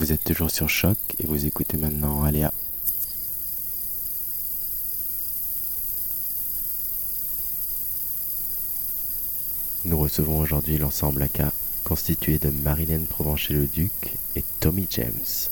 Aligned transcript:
Vous 0.00 0.12
êtes 0.12 0.24
toujours 0.24 0.50
sur 0.50 0.70
Choc 0.70 0.96
et 1.18 1.26
vous 1.26 1.44
écoutez 1.44 1.76
maintenant 1.76 2.24
Aléa. 2.24 2.54
Nous 9.84 9.98
recevons 9.98 10.38
aujourd'hui 10.38 10.78
l'ensemble 10.78 11.22
AK 11.24 11.42
constitué 11.84 12.38
de 12.38 12.48
Marilyn 12.48 13.04
Provencher-le-Duc 13.10 14.16
et 14.36 14.44
Tommy 14.60 14.86
James. 14.88 15.50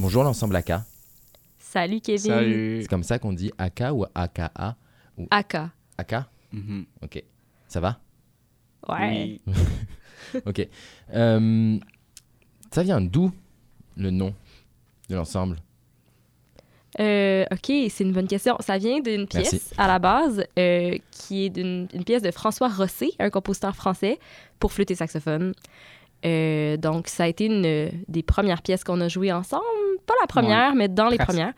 Bonjour 0.00 0.24
l'ensemble 0.24 0.56
AK. 0.56 0.72
Salut 1.58 2.00
Kevin. 2.00 2.32
Salut. 2.32 2.78
C'est 2.80 2.88
comme 2.88 3.02
ça 3.02 3.18
qu'on 3.18 3.34
dit 3.34 3.52
AK 3.58 3.82
ou 3.92 4.06
AKA 4.14 4.76
Aka. 5.30 5.70
AK 5.98 6.14
Mhm. 6.52 6.86
Ok. 7.02 7.22
Ça 7.68 7.80
va? 7.80 8.00
Ouais. 8.88 9.38
Oui. 9.46 9.54
Ok. 10.46 10.66
Euh, 11.12 11.78
ça 12.70 12.82
vient 12.82 13.00
d'où 13.00 13.30
le 13.96 14.10
nom 14.10 14.32
de 15.10 15.16
l'ensemble? 15.16 15.56
Euh, 16.98 17.44
ok, 17.50 17.66
c'est 17.90 18.00
une 18.04 18.12
bonne 18.12 18.26
question. 18.26 18.56
Ça 18.60 18.78
vient 18.78 19.00
d'une 19.00 19.26
pièce 19.26 19.52
Merci. 19.52 19.74
à 19.76 19.86
la 19.86 19.98
base 19.98 20.44
euh, 20.58 20.96
qui 21.10 21.44
est 21.46 21.50
d'une 21.50 21.88
une 21.92 22.04
pièce 22.04 22.22
de 22.22 22.30
François 22.30 22.68
Rossé, 22.68 23.10
un 23.18 23.28
compositeur 23.30 23.76
français, 23.76 24.18
pour 24.58 24.72
flûte 24.72 24.90
et 24.92 24.94
saxophone. 24.94 25.52
Euh, 26.24 26.76
donc, 26.76 27.08
ça 27.08 27.24
a 27.24 27.26
été 27.28 27.46
une 27.46 27.90
des 28.08 28.22
premières 28.22 28.62
pièces 28.62 28.84
qu'on 28.84 29.00
a 29.00 29.08
jouées 29.08 29.32
ensemble. 29.32 29.64
Pas 30.06 30.14
la 30.20 30.26
première, 30.26 30.74
mais 30.74 30.88
dans 30.88 31.08
les 31.08 31.16
presque. 31.16 31.30
premières. 31.30 31.54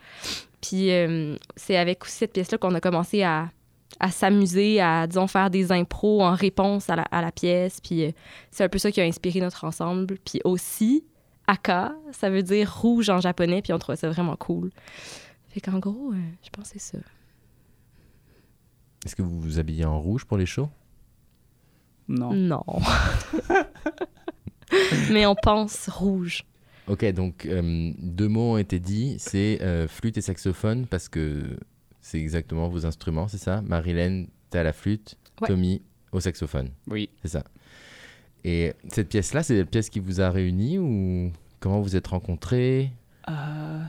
Puis, 0.60 0.92
euh, 0.92 1.36
c'est 1.56 1.76
avec 1.76 2.04
aussi 2.04 2.18
cette 2.18 2.32
pièce-là 2.32 2.58
qu'on 2.58 2.74
a 2.74 2.80
commencé 2.80 3.22
à, 3.22 3.50
à 3.98 4.10
s'amuser, 4.10 4.80
à, 4.80 5.06
disons, 5.06 5.26
faire 5.26 5.50
des 5.50 5.72
impros 5.72 6.22
en 6.22 6.34
réponse 6.34 6.88
à 6.90 6.96
la, 6.96 7.02
à 7.02 7.20
la 7.22 7.32
pièce. 7.32 7.80
Puis, 7.80 8.04
euh, 8.04 8.10
c'est 8.50 8.64
un 8.64 8.68
peu 8.68 8.78
ça 8.78 8.92
qui 8.92 9.00
a 9.00 9.04
inspiré 9.04 9.40
notre 9.40 9.64
ensemble. 9.64 10.18
Puis 10.24 10.40
aussi, 10.44 11.04
Aka, 11.48 11.94
ça 12.12 12.30
veut 12.30 12.42
dire 12.44 12.72
rouge 12.80 13.10
en 13.10 13.20
japonais, 13.20 13.62
puis 13.62 13.72
on 13.72 13.78
trouvait 13.78 13.96
ça 13.96 14.08
vraiment 14.08 14.36
cool. 14.36 14.70
Fait 15.48 15.60
qu'en 15.60 15.78
gros, 15.80 16.12
euh, 16.12 16.16
je 16.44 16.50
pense 16.50 16.70
que 16.70 16.78
c'est 16.78 16.96
ça. 16.96 17.02
Est-ce 19.04 19.16
que 19.16 19.22
vous 19.22 19.40
vous 19.40 19.58
habillez 19.58 19.84
en 19.84 20.00
rouge 20.00 20.24
pour 20.24 20.36
les 20.38 20.46
shows? 20.46 20.68
Non. 22.06 22.32
Non. 22.32 22.62
Mais 25.12 25.26
on 25.26 25.34
pense 25.34 25.88
rouge. 25.88 26.44
Ok, 26.88 27.04
donc 27.12 27.46
euh, 27.46 27.92
deux 27.98 28.28
mots 28.28 28.54
ont 28.54 28.58
été 28.58 28.78
dits, 28.80 29.14
c'est 29.18 29.60
euh, 29.62 29.86
flûte 29.88 30.18
et 30.18 30.20
saxophone 30.20 30.86
parce 30.86 31.08
que 31.08 31.42
c'est 32.00 32.18
exactement 32.18 32.68
vos 32.68 32.84
instruments, 32.86 33.28
c'est 33.28 33.38
ça? 33.38 33.62
Marilyn, 33.62 34.24
t'es 34.50 34.58
à 34.58 34.62
la 34.64 34.72
flûte, 34.72 35.16
Ouais. 35.40 35.48
Tommy 35.48 35.82
au 36.12 36.20
saxophone, 36.20 36.70
Oui. 36.88 37.08
c'est 37.22 37.28
ça. 37.28 37.44
Et 38.44 38.72
cette 38.88 39.08
pièce-là, 39.08 39.42
c'est 39.44 39.56
la 39.56 39.64
pièce 39.64 39.88
qui 39.88 40.00
vous 40.00 40.20
a 40.20 40.28
réunis 40.30 40.78
ou 40.78 41.30
comment 41.60 41.80
vous 41.80 41.94
êtes 41.94 42.08
rencontrés? 42.08 42.90
Euh, 43.28 43.80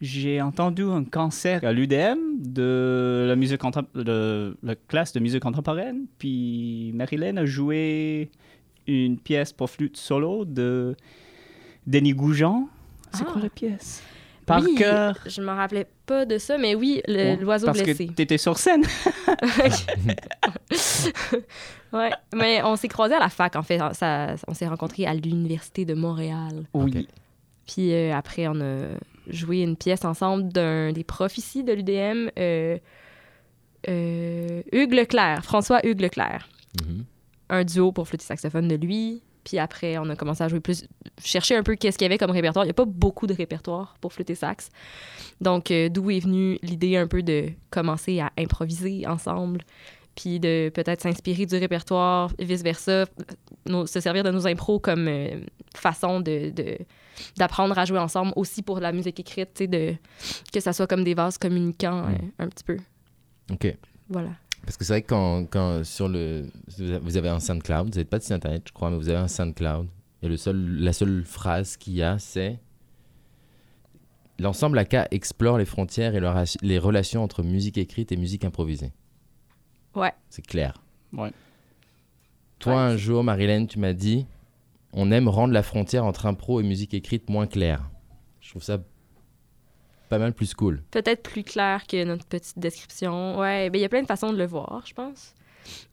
j'ai 0.00 0.42
entendu 0.42 0.82
un 0.82 1.04
concert 1.04 1.64
à 1.64 1.72
l'UDM 1.72 2.18
de 2.40 3.24
la 3.28 3.36
musique 3.36 3.60
contem- 3.60 3.86
de 3.94 4.56
la 4.64 4.74
classe 4.74 5.12
de 5.12 5.20
musique 5.20 5.42
contemporaine. 5.42 6.06
Puis 6.18 6.90
Marilyn 6.94 7.36
a 7.36 7.44
joué 7.46 8.30
une 8.88 9.18
pièce 9.18 9.52
pour 9.52 9.70
flûte 9.70 9.96
solo 9.96 10.44
de 10.44 10.96
Denis 11.86 12.14
Goujon. 12.14 12.68
C'est 13.12 13.24
Ah. 13.26 13.30
quoi 13.32 13.42
la 13.42 13.50
pièce? 13.50 14.02
Par 14.46 14.62
oui, 14.62 14.74
cœur. 14.76 15.18
Je 15.26 15.42
me 15.42 15.48
rappelais 15.50 15.86
pas 16.06 16.24
de 16.24 16.38
ça, 16.38 16.56
mais 16.56 16.74
oui, 16.74 17.02
Ouais, 17.06 17.36
l'oiseau 17.36 17.66
Parce 17.66 17.82
blessé. 17.82 18.06
que 18.06 18.12
t'étais 18.14 18.38
sur 18.38 18.56
scène. 18.58 18.82
ouais, 21.92 22.10
mais 22.34 22.62
on 22.62 22.76
s'est 22.76 22.88
croisés 22.88 23.14
à 23.14 23.18
la 23.18 23.28
fac, 23.28 23.56
en 23.56 23.62
fait. 23.62 23.78
Ça, 23.92 24.34
on 24.46 24.54
s'est 24.54 24.68
rencontrés 24.68 25.06
à 25.06 25.14
l'Université 25.14 25.84
de 25.84 25.94
Montréal. 25.94 26.64
Oui. 26.74 27.08
Puis 27.66 27.92
euh, 27.92 28.14
après, 28.14 28.48
on 28.48 28.58
a 28.60 28.78
joué 29.28 29.58
une 29.60 29.76
pièce 29.76 30.04
ensemble 30.06 30.48
d'un 30.50 30.92
des 30.92 31.04
profs 31.04 31.36
ici 31.36 31.62
de 31.62 31.74
l'UDM, 31.74 32.30
euh, 32.38 32.78
euh, 33.88 34.62
Hugues 34.72 34.94
Leclerc, 34.94 35.44
François 35.44 35.84
Hugues 35.86 36.00
Leclerc. 36.00 36.48
Mhm. 36.86 37.04
Un 37.50 37.64
duo 37.64 37.92
pour 37.92 38.06
flûte 38.08 38.22
et 38.22 38.26
saxophone 38.26 38.68
de 38.68 38.76
lui. 38.76 39.22
Puis 39.44 39.58
après, 39.58 39.96
on 39.96 40.08
a 40.10 40.16
commencé 40.16 40.42
à 40.44 40.48
jouer 40.48 40.60
plus, 40.60 40.86
chercher 41.24 41.56
un 41.56 41.62
peu 41.62 41.74
qu'est-ce 41.74 41.96
qu'il 41.96 42.04
y 42.04 42.10
avait 42.10 42.18
comme 42.18 42.30
répertoire. 42.30 42.64
Il 42.64 42.68
n'y 42.68 42.72
a 42.72 42.74
pas 42.74 42.84
beaucoup 42.84 43.26
de 43.26 43.32
répertoire 43.32 43.96
pour 44.00 44.12
flûte 44.12 44.28
et 44.28 44.34
sax. 44.34 44.68
Donc, 45.40 45.70
euh, 45.70 45.88
d'où 45.88 46.10
est 46.10 46.20
venue 46.20 46.58
l'idée 46.62 46.96
un 46.96 47.06
peu 47.06 47.22
de 47.22 47.48
commencer 47.70 48.20
à 48.20 48.30
improviser 48.36 49.06
ensemble, 49.06 49.62
puis 50.14 50.38
de 50.38 50.70
peut-être 50.74 51.00
s'inspirer 51.00 51.46
du 51.46 51.56
répertoire, 51.56 52.30
et 52.38 52.44
vice-versa, 52.44 53.06
se 53.66 54.00
servir 54.00 54.22
de 54.24 54.30
nos 54.30 54.46
impros 54.46 54.80
comme 54.80 55.06
euh, 55.08 55.40
façon 55.74 56.20
de, 56.20 56.52
d'apprendre 57.38 57.78
à 57.78 57.84
jouer 57.86 58.00
ensemble 58.00 58.32
aussi 58.36 58.62
pour 58.62 58.80
la 58.80 58.92
musique 58.92 59.20
écrite, 59.20 59.62
de, 59.62 59.94
que 60.52 60.60
ça 60.60 60.74
soit 60.74 60.86
comme 60.86 61.04
des 61.04 61.14
vases 61.14 61.38
communicants 61.38 62.02
Mm. 62.02 62.14
euh, 62.14 62.44
un 62.44 62.48
petit 62.48 62.64
peu. 62.64 62.76
Ok. 63.50 63.74
Voilà. 64.10 64.30
Parce 64.64 64.76
que 64.76 64.84
c'est 64.84 64.92
vrai 64.92 65.02
que 65.02 65.08
quand, 65.08 65.46
quand 65.46 65.82
sur 65.84 66.08
le. 66.08 66.46
Vous 67.02 67.16
avez 67.16 67.28
un 67.30 67.40
SoundCloud, 67.40 67.84
vous 67.86 67.90
n'avez 67.90 68.04
pas 68.04 68.18
de 68.18 68.22
site 68.22 68.32
internet, 68.32 68.62
je 68.66 68.72
crois, 68.72 68.90
mais 68.90 68.96
vous 68.96 69.08
avez 69.08 69.18
un 69.18 69.28
SoundCloud. 69.28 69.88
Et 70.22 70.28
le 70.28 70.36
seul, 70.36 70.56
la 70.80 70.92
seule 70.92 71.24
phrase 71.24 71.76
qu'il 71.76 71.94
y 71.94 72.02
a, 72.02 72.18
c'est. 72.18 72.58
L'ensemble 74.38 74.78
AK 74.78 75.08
explore 75.10 75.58
les 75.58 75.64
frontières 75.64 76.14
et 76.14 76.20
leur- 76.20 76.44
les 76.62 76.78
relations 76.78 77.24
entre 77.24 77.42
musique 77.42 77.76
écrite 77.76 78.12
et 78.12 78.16
musique 78.16 78.44
improvisée. 78.44 78.92
Ouais. 79.96 80.12
C'est 80.30 80.46
clair. 80.46 80.80
Ouais. 81.12 81.32
Toi, 82.60 82.72
Ouais, 82.74 82.78
un 82.78 82.96
jour, 82.96 83.24
Marilyn, 83.24 83.66
tu 83.66 83.78
m'as 83.78 83.92
dit 83.94 84.26
on 84.92 85.10
aime 85.10 85.28
rendre 85.28 85.52
la 85.52 85.62
frontière 85.62 86.04
entre 86.04 86.26
impro 86.26 86.60
et 86.60 86.62
musique 86.62 86.94
écrite 86.94 87.28
moins 87.30 87.46
claire. 87.46 87.90
Je 88.40 88.50
trouve 88.50 88.62
ça 88.62 88.78
pas 90.08 90.18
mal 90.18 90.32
plus 90.32 90.54
cool. 90.54 90.82
Peut-être 90.90 91.22
plus 91.22 91.44
clair 91.44 91.86
que 91.86 92.02
notre 92.04 92.24
petite 92.26 92.58
description. 92.58 93.38
Ouais, 93.38 93.70
ben 93.70 93.78
il 93.78 93.82
y 93.82 93.84
a 93.84 93.88
plein 93.88 94.02
de 94.02 94.06
façons 94.06 94.32
de 94.32 94.38
le 94.38 94.46
voir, 94.46 94.82
je 94.86 94.94
pense. 94.94 95.34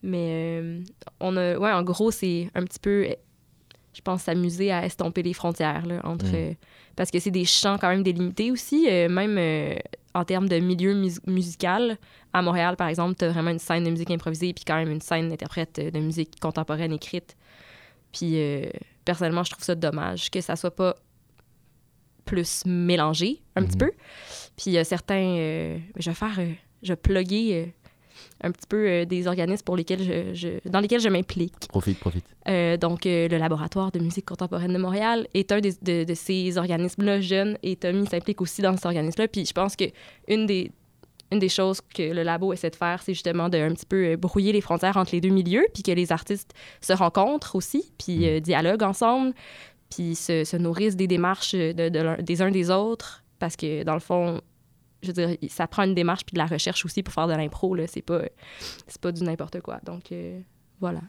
Mais 0.02 0.60
euh, 0.62 0.80
on 1.20 1.36
a, 1.36 1.56
ouais, 1.58 1.72
en 1.72 1.82
gros, 1.82 2.10
c'est 2.10 2.50
un 2.54 2.64
petit 2.64 2.78
peu, 2.78 3.06
je 3.92 4.00
pense, 4.00 4.22
s'amuser 4.22 4.72
à 4.72 4.84
estomper 4.86 5.22
les 5.22 5.34
frontières 5.34 5.84
là, 5.86 6.00
entre, 6.04 6.26
Mm. 6.26 6.34
euh, 6.34 6.52
parce 6.96 7.10
que 7.10 7.18
c'est 7.18 7.30
des 7.30 7.44
champs 7.44 7.76
quand 7.78 7.88
même 7.90 8.02
délimités 8.02 8.50
aussi, 8.50 8.86
euh, 8.88 9.08
même 9.10 9.36
euh, 9.38 9.74
en 10.14 10.24
termes 10.24 10.48
de 10.48 10.58
milieu 10.60 10.94
mus- 10.94 11.20
musical. 11.26 11.98
À 12.32 12.40
Montréal, 12.40 12.76
par 12.76 12.88
exemple, 12.88 13.16
tu 13.18 13.24
as 13.26 13.28
vraiment 13.28 13.50
une 13.50 13.58
scène 13.58 13.84
de 13.84 13.90
musique 13.90 14.10
improvisée, 14.10 14.54
puis 14.54 14.64
quand 14.66 14.76
même 14.76 14.90
une 14.90 15.00
scène 15.02 15.28
d'interprète 15.28 15.78
de 15.78 15.98
musique 16.00 16.40
contemporaine 16.40 16.92
écrite. 16.92 17.36
Puis 18.12 18.38
personnellement, 19.04 19.42
je 19.44 19.50
trouve 19.50 19.64
ça 19.64 19.74
dommage 19.74 20.30
que 20.30 20.40
ça 20.40 20.56
soit 20.56 20.74
pas 20.74 20.96
plus 22.26 22.64
mélangé 22.66 23.40
un 23.56 23.62
petit 23.62 23.76
Mhm. 23.76 23.88
peu. 23.88 23.90
Puis 24.56 24.66
il 24.66 24.72
y 24.72 24.78
a 24.78 24.84
certains. 24.84 25.36
euh, 25.38 25.78
je 25.96 26.10
vais 26.10 26.14
faire. 26.14 26.36
euh, 26.38 26.52
je 26.82 26.92
vais 26.92 26.96
plugger 26.96 27.54
euh, 27.54 27.66
un 28.42 28.50
petit 28.52 28.66
peu 28.68 28.86
euh, 28.88 29.04
des 29.06 29.26
organismes 29.26 29.64
pour 29.64 29.76
lesquels 29.76 30.02
je, 30.02 30.34
je- 30.34 30.68
dans 30.68 30.80
lesquels 30.80 31.00
je 31.00 31.08
m'implique. 31.08 31.68
Profite, 31.68 31.98
profite. 31.98 32.24
Euh, 32.48 32.76
donc, 32.76 33.06
euh, 33.06 33.28
le 33.28 33.38
Laboratoire 33.38 33.90
de 33.92 33.98
musique 33.98 34.26
contemporaine 34.26 34.72
de 34.72 34.78
Montréal 34.78 35.26
est 35.34 35.52
un 35.52 35.60
des- 35.60 35.74
de, 35.82 36.04
de 36.04 36.14
ces 36.14 36.58
organismes-là 36.58 37.20
jeunes 37.20 37.56
et 37.62 37.76
Tommy 37.76 38.06
s'implique 38.06 38.40
aussi 38.42 38.60
dans 38.62 38.74
cet 38.76 38.86
organisme-là. 38.86 39.28
Puis 39.28 39.46
je 39.46 39.52
pense 39.52 39.74
que 39.76 39.84
une 40.28 40.46
des, 40.46 40.70
une 41.32 41.38
des 41.40 41.48
choses 41.48 41.80
que 41.80 42.02
le 42.12 42.22
labo 42.22 42.52
essaie 42.52 42.70
de 42.70 42.76
faire, 42.76 43.02
c'est 43.02 43.14
justement 43.14 43.48
de 43.48 43.58
un 43.58 43.72
petit 43.74 43.86
peu 43.86 44.16
brouiller 44.16 44.52
les 44.52 44.60
frontières 44.60 44.96
entre 44.96 45.12
les 45.14 45.20
deux 45.20 45.30
milieux, 45.30 45.66
puis 45.74 45.82
que 45.82 45.90
les 45.92 46.12
artistes 46.12 46.52
se 46.80 46.92
rencontrent 46.92 47.56
aussi, 47.56 47.90
puis 47.98 48.28
euh, 48.28 48.40
dialoguent 48.40 48.84
ensemble, 48.84 49.34
puis 49.90 50.14
se, 50.14 50.44
se 50.44 50.56
nourrissent 50.56 50.96
des 50.96 51.06
démarches 51.06 51.54
l'un- 51.54 52.16
des 52.22 52.42
uns 52.42 52.50
des 52.50 52.70
autres, 52.70 53.24
parce 53.38 53.56
que 53.56 53.82
dans 53.84 53.94
le 53.94 54.00
fond, 54.00 54.40
je 55.02 55.08
veux 55.12 55.26
dire, 55.26 55.36
ça 55.48 55.66
prend 55.66 55.84
une 55.84 55.94
démarche 55.94 56.24
puis 56.24 56.34
de 56.34 56.38
la 56.38 56.46
recherche 56.46 56.84
aussi 56.84 57.02
pour 57.02 57.12
faire 57.14 57.28
de 57.28 57.34
l'impro, 57.34 57.74
là. 57.74 57.86
C'est 57.86 58.02
pas, 58.02 58.22
pas 59.00 59.12
du 59.12 59.22
n'importe 59.22 59.60
quoi. 59.60 59.78
Donc, 59.84 60.10
euh, 60.12 60.40
voilà. 60.80 61.00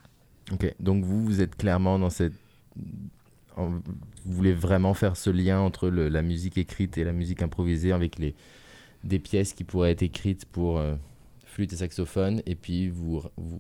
Ok, 0.51 0.73
donc 0.79 1.03
vous, 1.03 1.23
vous 1.23 1.41
êtes 1.41 1.55
clairement 1.55 1.97
dans 1.99 2.09
cette... 2.09 2.33
Vous 3.55 3.81
voulez 4.25 4.53
vraiment 4.53 4.93
faire 4.93 5.17
ce 5.17 5.29
lien 5.31 5.59
entre 5.59 5.89
la 5.89 6.21
musique 6.21 6.57
écrite 6.59 6.97
et 6.99 7.03
la 7.03 7.11
musique 7.13 7.41
improvisée 7.41 7.91
avec 7.91 8.19
les, 8.19 8.35
des 9.03 9.17
pièces 9.19 9.53
qui 9.53 9.63
pourraient 9.63 9.91
être 9.91 10.03
écrites 10.03 10.45
pour 10.45 10.77
euh, 10.77 10.95
flûte 11.43 11.73
et 11.73 11.77
saxophone, 11.77 12.41
et 12.45 12.53
puis 12.53 12.89
vous, 12.89 13.23
vous, 13.37 13.59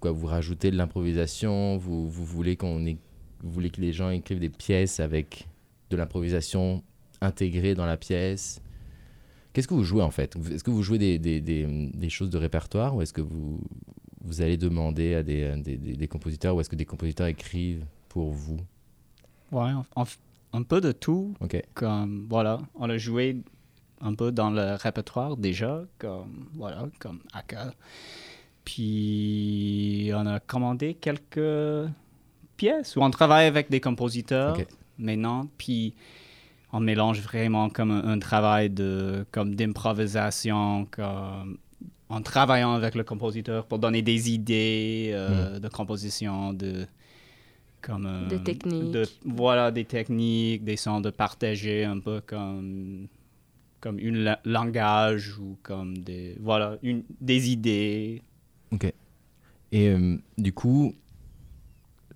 quoi, 0.00 0.10
vous 0.10 0.26
rajoutez 0.26 0.72
de 0.72 0.76
l'improvisation, 0.76 1.76
vous, 1.76 2.08
vous, 2.08 2.24
voulez 2.24 2.56
qu'on 2.56 2.84
ait- 2.86 2.98
vous 3.42 3.50
voulez 3.50 3.70
que 3.70 3.80
les 3.80 3.92
gens 3.92 4.10
écrivent 4.10 4.40
des 4.40 4.48
pièces 4.48 5.00
avec 5.00 5.48
de 5.90 5.96
l'improvisation 5.96 6.82
intégrée 7.20 7.74
dans 7.74 7.86
la 7.86 7.96
pièce. 7.96 8.60
Qu'est-ce 9.52 9.68
que 9.68 9.74
vous 9.74 9.84
jouez 9.84 10.02
en 10.02 10.10
fait? 10.10 10.36
Est-ce 10.52 10.62
que 10.62 10.70
vous 10.70 10.82
jouez 10.82 10.98
des, 10.98 11.18
des, 11.18 11.40
des, 11.40 11.66
des 11.66 12.10
choses 12.10 12.30
de 12.30 12.38
répertoire 12.38 12.94
ou 12.94 13.02
est-ce 13.02 13.12
que 13.12 13.20
vous, 13.20 13.60
vous 14.22 14.40
allez 14.42 14.56
demander 14.56 15.14
à 15.14 15.22
des, 15.22 16.08
compositeurs 16.08 16.54
ou 16.54 16.60
est-ce 16.60 16.68
que 16.70 16.76
des 16.76 16.84
compositeurs 16.84 17.26
écrivent 17.26 17.84
pour 18.08 18.30
vous? 18.30 18.58
Ouais, 19.50 19.70
un 20.52 20.62
peu 20.62 20.80
de 20.80 20.92
tout. 20.92 21.34
Comme, 21.74 22.26
voilà, 22.28 22.60
on 22.74 22.88
a 22.90 22.98
joué 22.98 23.42
un 24.00 24.14
peu 24.14 24.30
dans 24.30 24.50
le 24.50 24.74
répertoire 24.74 25.36
déjà, 25.36 25.84
comme, 25.98 26.48
voilà, 26.54 26.88
comme 26.98 27.20
Aka. 27.32 27.72
Puis, 28.64 30.10
on 30.14 30.26
a 30.26 30.40
commandé 30.40 30.94
quelques 30.94 31.88
pièces 32.58 32.96
où 32.96 33.00
on 33.00 33.10
travaille 33.10 33.46
avec 33.46 33.70
des 33.70 33.80
compositeurs 33.80 34.56
Ok. 34.58 34.66
maintenant. 34.98 35.48
Puis, 35.56 35.94
on 36.72 36.80
mélange 36.80 37.20
vraiment 37.22 37.70
comme 37.70 37.90
un, 37.90 38.04
un 38.06 38.18
travail 38.18 38.68
de, 38.68 39.24
comme 39.32 39.54
d'improvisation, 39.54 40.86
comme 40.90 41.56
en 42.10 42.20
travaillant 42.22 42.72
avec 42.74 42.94
le 42.94 43.04
compositeur 43.04 43.64
pour 43.66 43.78
donner 43.78 44.02
des 44.02 44.30
idées 44.30 45.10
euh, 45.14 45.58
de 45.58 45.68
composition, 45.68 46.52
de 46.52 46.86
comme 47.80 48.06
euh, 48.06 48.28
De 48.28 48.36
techniques. 48.38 48.90
de- 48.92 49.06
voilà 49.24 49.70
des 49.70 49.84
techniques, 49.84 50.64
des 50.64 50.76
sons 50.76 51.00
de 51.00 51.10
partager 51.10 51.84
un 51.84 52.00
peu 52.00 52.20
comme 52.26 53.06
comme 53.80 53.98
une 54.00 54.18
la- 54.24 54.40
langage 54.44 55.38
ou 55.38 55.56
comme 55.62 55.96
des 55.98 56.36
voilà 56.40 56.76
une, 56.82 57.04
des 57.20 57.50
idées. 57.50 58.22
Et 59.70 59.88
euh, 59.88 60.16
du 60.38 60.52
coup, 60.52 60.94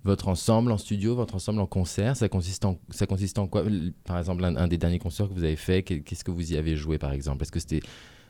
votre 0.03 0.27
ensemble 0.27 0.71
en 0.71 0.77
studio, 0.77 1.15
votre 1.15 1.35
ensemble 1.35 1.59
en 1.61 1.65
concert, 1.67 2.15
ça 2.17 2.27
consiste 2.29 2.65
en, 2.65 2.77
ça 2.89 3.05
consiste 3.07 3.39
en 3.39 3.47
quoi? 3.47 3.63
Par 4.05 4.17
exemple, 4.17 4.43
un, 4.43 4.67
des 4.67 4.77
derniers 4.77 4.99
concerts 4.99 5.29
que 5.29 5.33
vous 5.33 5.43
avez 5.43 5.55
fait, 5.55 5.83
qu'est- 5.83 6.01
qu'est-ce 6.01 6.23
que 6.23 6.31
vous 6.31 6.51
y 6.53 6.57
avez 6.57 6.75
joué 6.75 6.97
par 6.97 7.13
exemple? 7.13 7.43
Est-ce 7.43 7.51
que 7.51 7.59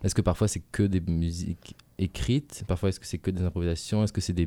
est-ce 0.04 0.14
que 0.16 0.22
parfois 0.22 0.48
c'est 0.48 0.62
que 0.72 0.84
des 0.84 1.00
musiques 1.02 1.75
écrites? 1.98 2.64
Parfois 2.68 2.90
est-ce 2.90 3.00
que 3.00 3.06
c'est 3.08 3.18
que 3.18 3.31
des 3.31 3.42
improvisations? 3.44 4.04
Est-ce 4.04 4.14
que 4.14 4.22
c'est 4.22 4.34
des- 4.34 4.46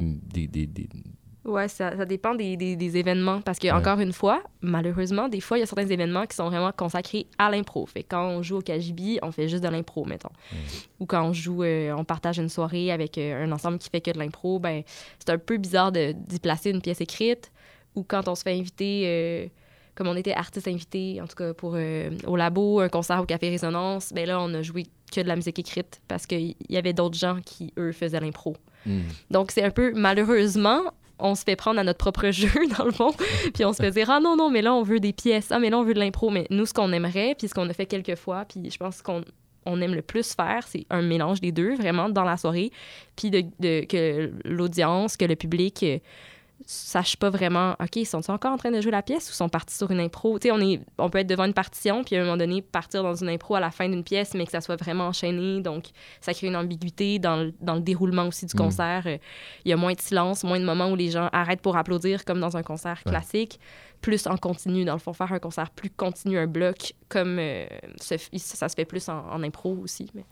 Ouais, 1.46 1.68
ça, 1.68 1.96
ça 1.96 2.04
dépend 2.04 2.34
des, 2.34 2.56
des- 2.56 2.74
des 2.76 2.96
événements. 2.96 3.40
Parce 3.40 3.58
que, 3.58 3.68
Ouais. 3.68 3.72
encore 3.72 4.00
une 4.00 4.12
fois, 4.12 4.42
malheureusement, 4.62 5.28
des 5.28 5.40
fois, 5.40 5.56
il 5.58 5.60
y 5.60 5.62
a 5.62 5.66
certains 5.66 5.86
événements 5.86 6.26
qui 6.26 6.34
sont 6.36 6.48
vraiment 6.48 6.72
consacrés 6.72 7.26
à 7.38 7.50
l'impro. 7.50 7.86
Fait 7.86 8.02
quand 8.02 8.26
on 8.28 8.42
joue 8.42 8.56
au 8.56 8.62
KGB, 8.62 9.20
on 9.22 9.30
fait 9.30 9.48
juste 9.48 9.62
de 9.62 9.68
l'impro, 9.68 10.04
mettons. 10.04 10.30
Ou 11.00 11.06
quand 11.06 11.22
on 11.22 11.32
joue, 11.32 11.62
euh, 11.62 11.92
on 11.96 12.04
partage 12.04 12.38
une 12.38 12.48
soirée 12.48 12.90
avec 12.90 13.16
euh, 13.16 13.44
un 13.44 13.52
ensemble 13.52 13.78
qui 13.78 13.88
fait 13.88 14.00
que 14.00 14.10
de 14.10 14.18
l'impro, 14.18 14.58
ben, 14.58 14.82
c'est 15.18 15.30
un 15.30 15.38
peu 15.38 15.56
bizarre 15.56 15.92
d'y 15.92 16.40
placer 16.42 16.70
une 16.70 16.82
pièce 16.82 17.00
écrite. 17.00 17.52
Ou 17.94 18.02
quand 18.02 18.28
on 18.28 18.34
se 18.34 18.42
fait 18.42 18.52
inviter, 18.58 19.02
euh, 19.06 19.46
comme 19.94 20.08
on 20.08 20.16
était 20.16 20.34
artiste 20.34 20.68
invité, 20.68 21.20
en 21.22 21.26
tout 21.26 21.36
cas 21.36 21.54
pour 21.54 21.76
au 22.26 22.36
labo, 22.36 22.80
un 22.80 22.88
concert 22.88 23.20
au 23.22 23.24
Café 23.24 23.48
Résonance, 23.50 24.12
ben 24.12 24.26
là, 24.26 24.40
on 24.40 24.52
a 24.52 24.62
joué 24.62 24.82
que 25.14 25.20
de 25.20 25.28
la 25.28 25.36
musique 25.36 25.58
écrite 25.60 26.00
parce 26.08 26.26
qu'il 26.26 26.54
y 26.68 26.76
avait 26.76 26.92
d'autres 26.92 27.16
gens 27.16 27.38
qui, 27.46 27.72
eux, 27.78 27.92
faisaient 27.92 28.20
l'impro. 28.20 28.56
Hmm. 28.84 29.00
Donc, 29.30 29.52
c'est 29.52 29.62
un 29.62 29.70
peu, 29.70 29.92
malheureusement, 29.94 30.82
on 31.18 31.34
se 31.34 31.44
fait 31.44 31.56
prendre 31.56 31.80
à 31.80 31.84
notre 31.84 31.98
propre 31.98 32.30
jeu, 32.30 32.50
dans 32.78 32.84
le 32.84 32.92
fond. 32.92 33.12
puis 33.54 33.64
on 33.64 33.72
se 33.72 33.82
fait 33.82 33.90
dire, 33.90 34.10
ah 34.10 34.20
non, 34.20 34.36
non, 34.36 34.50
mais 34.50 34.62
là, 34.62 34.74
on 34.74 34.82
veut 34.82 35.00
des 35.00 35.12
pièces. 35.12 35.48
Ah, 35.50 35.58
mais 35.58 35.70
là, 35.70 35.78
on 35.78 35.84
veut 35.84 35.94
de 35.94 35.98
l'impro. 35.98 36.30
Mais 36.30 36.46
nous, 36.50 36.66
ce 36.66 36.74
qu'on 36.74 36.92
aimerait, 36.92 37.34
puis 37.38 37.48
ce 37.48 37.54
qu'on 37.54 37.68
a 37.68 37.72
fait 37.72 37.86
quelques 37.86 38.16
fois, 38.16 38.44
puis 38.44 38.70
je 38.70 38.76
pense 38.76 39.02
qu'on 39.02 39.22
on 39.66 39.80
aime 39.80 39.94
le 39.94 40.02
plus 40.02 40.34
faire, 40.34 40.66
c'est 40.66 40.86
un 40.90 41.02
mélange 41.02 41.40
des 41.40 41.52
deux, 41.52 41.74
vraiment, 41.74 42.08
dans 42.08 42.24
la 42.24 42.36
soirée. 42.36 42.70
Puis 43.16 43.30
que 43.30 44.30
l'audience, 44.44 45.16
que 45.16 45.24
le 45.24 45.36
public 45.36 45.82
euh, 45.82 45.98
sache 46.68 47.16
pas 47.16 47.30
vraiment, 47.30 47.76
OK, 47.80 48.04
sont-ils 48.04 48.30
encore 48.32 48.52
en 48.52 48.56
train 48.56 48.72
de 48.72 48.80
jouer 48.80 48.90
la 48.90 49.02
pièce 49.02 49.30
ou 49.30 49.32
sont 49.32 49.48
partis 49.48 49.76
sur 49.76 49.90
une 49.92 50.00
impro? 50.00 50.38
Tu 50.38 50.48
sais, 50.48 50.52
on, 50.52 50.58
est- 50.60 50.80
on 50.98 51.08
peut 51.08 51.18
être 51.18 51.26
devant 51.28 51.44
une 51.44 51.54
partition, 51.54 52.02
puis 52.02 52.16
à 52.16 52.20
un 52.20 52.24
moment 52.24 52.36
donné, 52.36 52.60
partir 52.60 53.02
dans 53.04 53.14
une 53.14 53.28
impro 53.28 53.54
à 53.54 53.60
la 53.60 53.70
fin 53.70 53.88
d'une 53.88 54.02
pièce, 54.02 54.34
mais 54.34 54.44
que 54.44 54.50
ça 54.50 54.60
soit 54.60 54.76
vraiment 54.76 55.06
enchaîné. 55.06 55.60
Donc, 55.62 55.84
ça 56.20 56.34
crée 56.34 56.48
une 56.48 56.56
ambiguïté 56.56 57.18
dans 57.20 57.36
le, 57.36 57.54
dans 57.60 57.74
le 57.76 57.80
déroulement 57.82 58.26
aussi 58.26 58.46
du 58.46 58.54
Mm. 58.54 58.58
concert. 58.58 59.02
Euh, 59.06 59.16
Il 59.64 59.70
y 59.70 59.72
a 59.72 59.76
moins 59.76 59.92
de 59.94 60.00
silence, 60.00 60.42
moins 60.44 60.58
de 60.60 60.64
moments 60.64 60.90
où 60.90 60.96
les 60.96 61.10
gens 61.10 61.28
arrêtent 61.32 61.60
pour 61.62 61.76
applaudir, 61.76 62.24
comme 62.24 62.40
dans 62.40 62.56
un 62.56 62.62
concert 62.62 63.00
Ouais. 63.06 63.12
classique. 63.12 63.60
Plus 64.02 64.26
en 64.26 64.36
continu, 64.36 64.84
dans 64.84 64.92
le 64.92 64.98
fond, 64.98 65.12
faire 65.14 65.32
un 65.32 65.38
concert 65.38 65.70
plus 65.70 65.88
continu, 65.90 66.36
un 66.38 66.46
bloc, 66.46 66.92
comme 67.08 67.38
euh, 67.38 67.66
ça, 67.98 68.18
se 68.68 68.74
fait 68.74 68.84
plus 68.84 69.08
en, 69.08 69.24
en 69.30 69.42
impro 69.42 69.74
aussi. 69.82 70.10
Mais... 70.14 70.24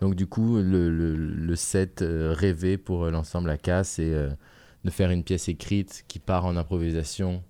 Donc 0.00 0.14
du 0.14 0.26
coup, 0.26 0.56
le, 0.56 0.90
le, 0.90 1.14
le 1.16 1.56
set 1.56 2.02
euh, 2.02 2.34
rêvé 2.36 2.76
pour 2.76 3.06
l'ensemble 3.06 3.50
AK, 3.50 3.84
c'est 3.84 4.12
euh, 4.12 4.30
de 4.84 4.90
faire 4.90 5.10
une 5.10 5.24
pièce 5.24 5.48
écrite 5.48 6.04
qui 6.08 6.18
part 6.18 6.44
en 6.44 6.56
improvisation, 6.56 7.42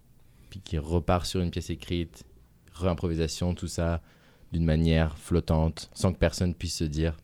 puis 0.50 0.61
qui 0.61 0.79
repart 0.79 1.25
sur 1.25 1.40
une 1.40 1.50
pièce 1.50 1.70
écrite, 1.70 2.25
réimprovisation, 2.75 3.55
tout 3.55 3.69
ça, 3.69 4.00
d'une 4.52 4.64
manière 4.64 5.17
flottante, 5.19 5.90
sans 5.94 6.12
que 6.12 6.19
personne 6.19 6.55
puisse 6.55 6.76
se 6.76 6.84
dire 6.84 7.17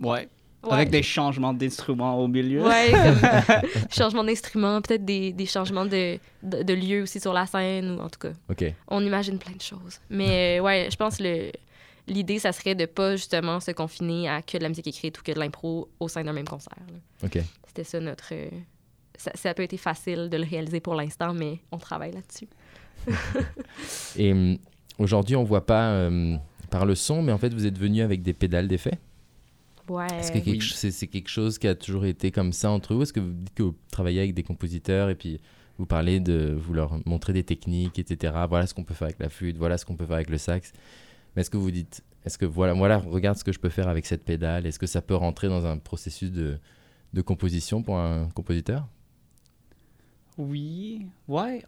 Ouais. 0.00 0.28
Ouais. 0.62 0.72
Avec 0.72 0.90
des 0.90 1.02
changements 1.02 1.52
d'instruments 1.52 2.18
au 2.18 2.26
milieu. 2.26 2.66
Ouais, 2.66 2.90
comme 2.90 3.80
changement 3.90 4.24
d'instrument, 4.24 4.80
peut-être 4.80 5.04
des, 5.04 5.32
des 5.32 5.44
changements 5.44 5.84
de, 5.84 6.18
de, 6.42 6.62
de 6.62 6.72
lieu 6.72 7.02
aussi 7.02 7.20
sur 7.20 7.34
la 7.34 7.46
scène, 7.46 7.90
ou 7.90 8.00
en 8.00 8.08
tout 8.08 8.18
cas, 8.18 8.32
Ok, 8.48 8.64
on 8.88 9.04
imagine 9.04 9.38
plein 9.38 9.54
de 9.54 9.60
choses. 9.60 10.00
Mais 10.08 10.58
euh, 10.58 10.62
ouais, 10.62 10.88
je 10.90 10.96
pense 10.96 11.20
le 11.20 11.50
l'idée, 12.06 12.38
ça 12.38 12.52
serait 12.52 12.74
de 12.74 12.86
pas 12.86 13.16
justement 13.16 13.60
se 13.60 13.70
confiner 13.70 14.28
à 14.28 14.42
que 14.42 14.58
de 14.58 14.62
la 14.62 14.68
musique 14.68 14.86
écrite 14.86 15.18
ou 15.18 15.22
que 15.22 15.32
de 15.32 15.38
l'impro 15.38 15.88
au 16.00 16.08
sein 16.08 16.22
d'un 16.22 16.32
même 16.32 16.48
concert. 16.48 16.76
là. 16.88 17.26
ok. 17.26 17.38
C'était 17.66 17.84
ça 17.84 18.00
notre... 18.00 18.32
ça, 19.16 19.30
ça 19.34 19.50
a 19.50 19.54
pas 19.54 19.62
été 19.62 19.76
facile 19.76 20.28
de 20.28 20.36
le 20.36 20.44
réaliser 20.44 20.80
pour 20.80 20.94
l'instant, 20.94 21.34
mais 21.34 21.60
on 21.72 21.78
travaille 21.78 22.12
là-dessus. 22.12 22.48
Et 24.16 24.32
hum, 24.32 24.58
aujourd'hui, 24.98 25.36
on 25.36 25.44
voit 25.44 25.66
pas 25.66 26.06
hum, 26.06 26.38
par 26.70 26.86
le 26.86 26.94
son, 26.94 27.22
mais 27.22 27.32
en 27.32 27.38
fait, 27.38 27.52
vous 27.52 27.66
êtes 27.66 27.78
venu 27.78 28.02
avec 28.02 28.22
des 28.22 28.32
pédales 28.34 28.68
d'effet? 28.68 28.98
Ouais. 29.88 30.06
Est-ce 30.18 30.32
que 30.32 30.38
quelque 30.38 30.62
oui. 30.62 30.68
ch- 30.68 30.92
c'est, 30.92 31.06
quelque 31.06 31.28
chose 31.28 31.58
qui 31.58 31.68
a 31.68 31.74
toujours 31.74 32.06
été 32.06 32.30
comme 32.30 32.52
ça 32.52 32.70
entre 32.70 32.94
vous? 32.94 33.02
Est-ce 33.02 33.12
que 33.12 33.20
vous 33.20 33.32
dites 33.32 33.54
que 33.54 33.62
vous 33.62 33.74
travaillez 33.90 34.20
avec 34.20 34.34
des 34.34 34.42
compositeurs 34.42 35.10
et 35.10 35.14
puis 35.14 35.40
vous 35.78 35.86
parlez 35.86 36.20
de 36.20 36.56
vous 36.58 36.72
leur 36.72 36.98
montrer 37.06 37.32
des 37.32 37.42
techniques, 37.44 37.98
etc. 37.98 38.32
Voilà 38.48 38.66
ce 38.66 38.72
qu'on 38.74 38.84
peut 38.84 38.94
faire 38.94 39.06
avec 39.06 39.18
la 39.18 39.28
flûte, 39.28 39.58
voilà 39.58 39.76
ce 39.76 39.84
qu'on 39.84 39.96
peut 39.96 40.06
faire 40.06 40.14
avec 40.16 40.30
le 40.30 40.38
sax. 40.38 40.72
Mais 41.34 41.42
est-ce 41.42 41.50
que 41.50 41.56
vous 41.56 41.70
dites, 41.70 42.02
est-ce 42.24 42.38
que 42.38 42.46
voilà, 42.46 42.72
voilà, 42.72 42.98
regarde 42.98 43.36
ce 43.36 43.44
que 43.44 43.52
je 43.52 43.58
peux 43.58 43.68
faire 43.68 43.88
avec 43.88 44.06
cette 44.06 44.24
pédale 44.24 44.66
Est-ce 44.66 44.78
que 44.78 44.86
ça 44.86 45.02
peut 45.02 45.16
rentrer 45.16 45.48
dans 45.48 45.66
un 45.66 45.76
processus 45.76 46.30
de, 46.32 46.58
de 47.12 47.20
composition 47.22 47.82
pour 47.82 47.98
un 47.98 48.28
compositeur? 48.30 48.86
Oui. 50.36 51.06
Ouais. 51.28 51.62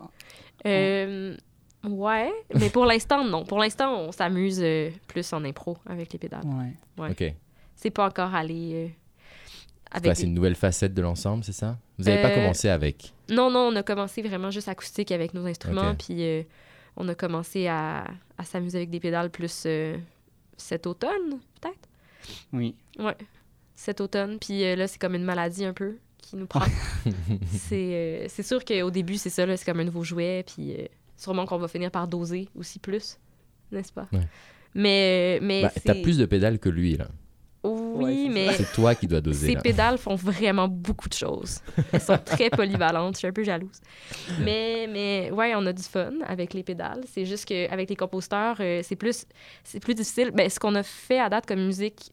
Euh, 0.66 1.36
ouais, 1.84 2.32
mais 2.54 2.70
pour 2.70 2.84
l'instant, 2.84 3.24
non. 3.24 3.44
Pour 3.44 3.58
l'instant, 3.58 4.00
on 4.00 4.12
s'amuse 4.12 4.60
euh, 4.60 4.90
plus 5.06 5.32
en 5.32 5.44
impro 5.44 5.78
avec 5.86 6.12
les 6.12 6.18
pédales. 6.18 6.44
Ouais. 6.44 6.72
Ouais. 6.98 7.10
Ok. 7.10 7.34
C'est 7.74 7.90
pas 7.90 8.06
encore 8.06 8.34
allé 8.34 8.72
euh, 8.74 8.88
avec 9.90 10.16
c'est 10.16 10.24
une 10.24 10.34
nouvelle 10.34 10.56
facette 10.56 10.94
de 10.94 11.02
l'ensemble, 11.02 11.44
c'est 11.44 11.52
ça? 11.52 11.78
Vous 11.98 12.04
n'avez 12.04 12.22
pas 12.22 12.30
commencé 12.30 12.68
avec? 12.68 13.12
Non, 13.28 13.50
non, 13.50 13.68
on 13.72 13.76
a 13.76 13.82
commencé 13.82 14.22
vraiment 14.22 14.50
juste 14.50 14.68
acoustique 14.68 15.12
avec 15.12 15.34
nos 15.34 15.46
instruments, 15.46 15.94
puis 15.94 16.22
euh, 16.22 16.42
on 16.96 17.06
a 17.08 17.14
commencé 17.14 17.66
à, 17.68 18.04
à 18.38 18.44
s'amuser 18.44 18.78
avec 18.78 18.90
des 18.90 19.00
pédales 19.00 19.30
plus 19.30 19.64
euh, 19.66 19.96
cet 20.56 20.86
automne, 20.86 21.38
peut-être? 21.60 21.88
Oui. 22.52 22.74
Ouais, 22.98 23.16
cet 23.74 24.00
automne. 24.00 24.38
Puis 24.38 24.64
euh, 24.64 24.74
là, 24.74 24.88
c'est 24.88 24.98
comme 24.98 25.14
une 25.14 25.24
maladie 25.24 25.64
un 25.64 25.72
peu 25.72 25.96
qui 26.26 26.36
nous 26.36 26.46
prend. 26.46 26.60
c'est 27.52 27.74
euh, 27.74 28.26
c'est 28.28 28.42
sûr 28.42 28.64
qu'au 28.64 28.90
début, 28.90 29.16
c'est 29.16 29.30
ça, 29.30 29.46
là, 29.46 29.56
c'est 29.56 29.64
comme 29.64 29.80
un 29.80 29.84
nouveau 29.84 30.02
jouet, 30.02 30.44
puis 30.46 30.72
euh, 30.72 30.86
sûrement 31.16 31.46
qu'on 31.46 31.58
va 31.58 31.68
finir 31.68 31.90
par 31.90 32.08
doser 32.08 32.48
aussi 32.54 32.78
plus, 32.78 33.18
n'est-ce 33.70 33.92
pas? 33.92 34.08
Ouais. 34.12 34.26
Mais, 34.74 35.38
mais 35.40 35.62
bah, 35.62 35.70
c'est... 35.74 35.84
T'as 35.84 36.02
plus 36.02 36.18
de 36.18 36.26
pédales 36.26 36.58
que 36.58 36.68
lui, 36.68 36.96
là. 36.96 37.08
Oui, 37.64 38.04
Ouais, 38.04 38.14
c'est 38.14 38.28
mais 38.28 38.52
C'est 38.52 38.72
toi 38.72 38.94
qui 38.94 39.06
dois 39.06 39.20
doser, 39.20 39.46
ces 39.48 39.54
là. 39.54 39.60
pédales 39.60 39.98
font 39.98 40.14
vraiment 40.14 40.68
beaucoup 40.68 41.08
de 41.08 41.14
choses. 41.14 41.60
Elles 41.92 42.00
sont 42.00 42.18
très 42.18 42.50
polyvalentes. 42.50 43.14
Je 43.14 43.18
suis 43.18 43.26
un 43.26 43.32
peu 43.32 43.42
jalouse. 43.42 43.80
Mais, 44.40 44.86
mais 44.88 45.30
ouais, 45.32 45.54
on 45.56 45.66
a 45.66 45.72
du 45.72 45.82
fun 45.82 46.12
avec 46.26 46.54
les 46.54 46.62
pédales. 46.62 47.02
C'est 47.12 47.24
juste 47.24 47.46
qu'avec 47.46 47.88
les 47.88 47.96
compositeurs, 47.96 48.56
euh, 48.60 48.82
c'est 48.84 48.94
plus, 48.94 49.24
c'est 49.64 49.80
plus 49.80 49.94
difficile. 49.94 50.30
Ben, 50.32 50.48
ce 50.48 50.60
qu'on 50.60 50.74
a 50.74 50.82
fait 50.82 51.18
à 51.18 51.28
date 51.28 51.46
comme 51.46 51.64
musique 51.64 52.12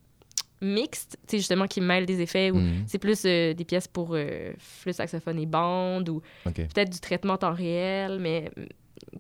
mixte, 0.64 1.18
tu 1.28 1.32
sais, 1.32 1.38
justement, 1.38 1.68
qui 1.68 1.82
mêle 1.82 2.06
des 2.06 2.22
effets 2.22 2.50
ou 2.52 2.56
Mhm. 2.58 2.84
c'est 2.88 2.98
plus 3.00 3.24
euh, 3.26 3.54
des 3.54 3.66
pièces 3.66 3.88
pour 3.88 4.12
euh, 4.14 4.54
flûte, 4.58 4.96
saxophone 4.96 5.40
et 5.40 5.46
bande 5.46 6.10
ou 6.10 6.22
peut-être 6.68 6.90
du 6.92 7.00
traitement 7.00 7.34
en 7.34 7.38
temps 7.38 7.54
réel, 7.54 8.20
mais 8.20 8.50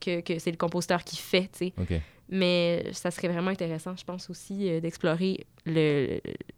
que, 0.01 0.21
que 0.21 0.39
c'est 0.39 0.51
le 0.51 0.57
compositeur 0.57 1.03
qui 1.03 1.17
fait, 1.17 1.50
tu 1.51 1.67
sais. 1.67 1.73
Mais 2.29 2.85
ça 2.93 3.12
serait 3.12 3.27
vraiment 3.27 3.51
intéressant, 3.51 3.95
je 3.97 4.03
pense 4.05 4.29
aussi, 4.29 4.69
euh, 4.69 4.79
d'explorer 4.79 5.45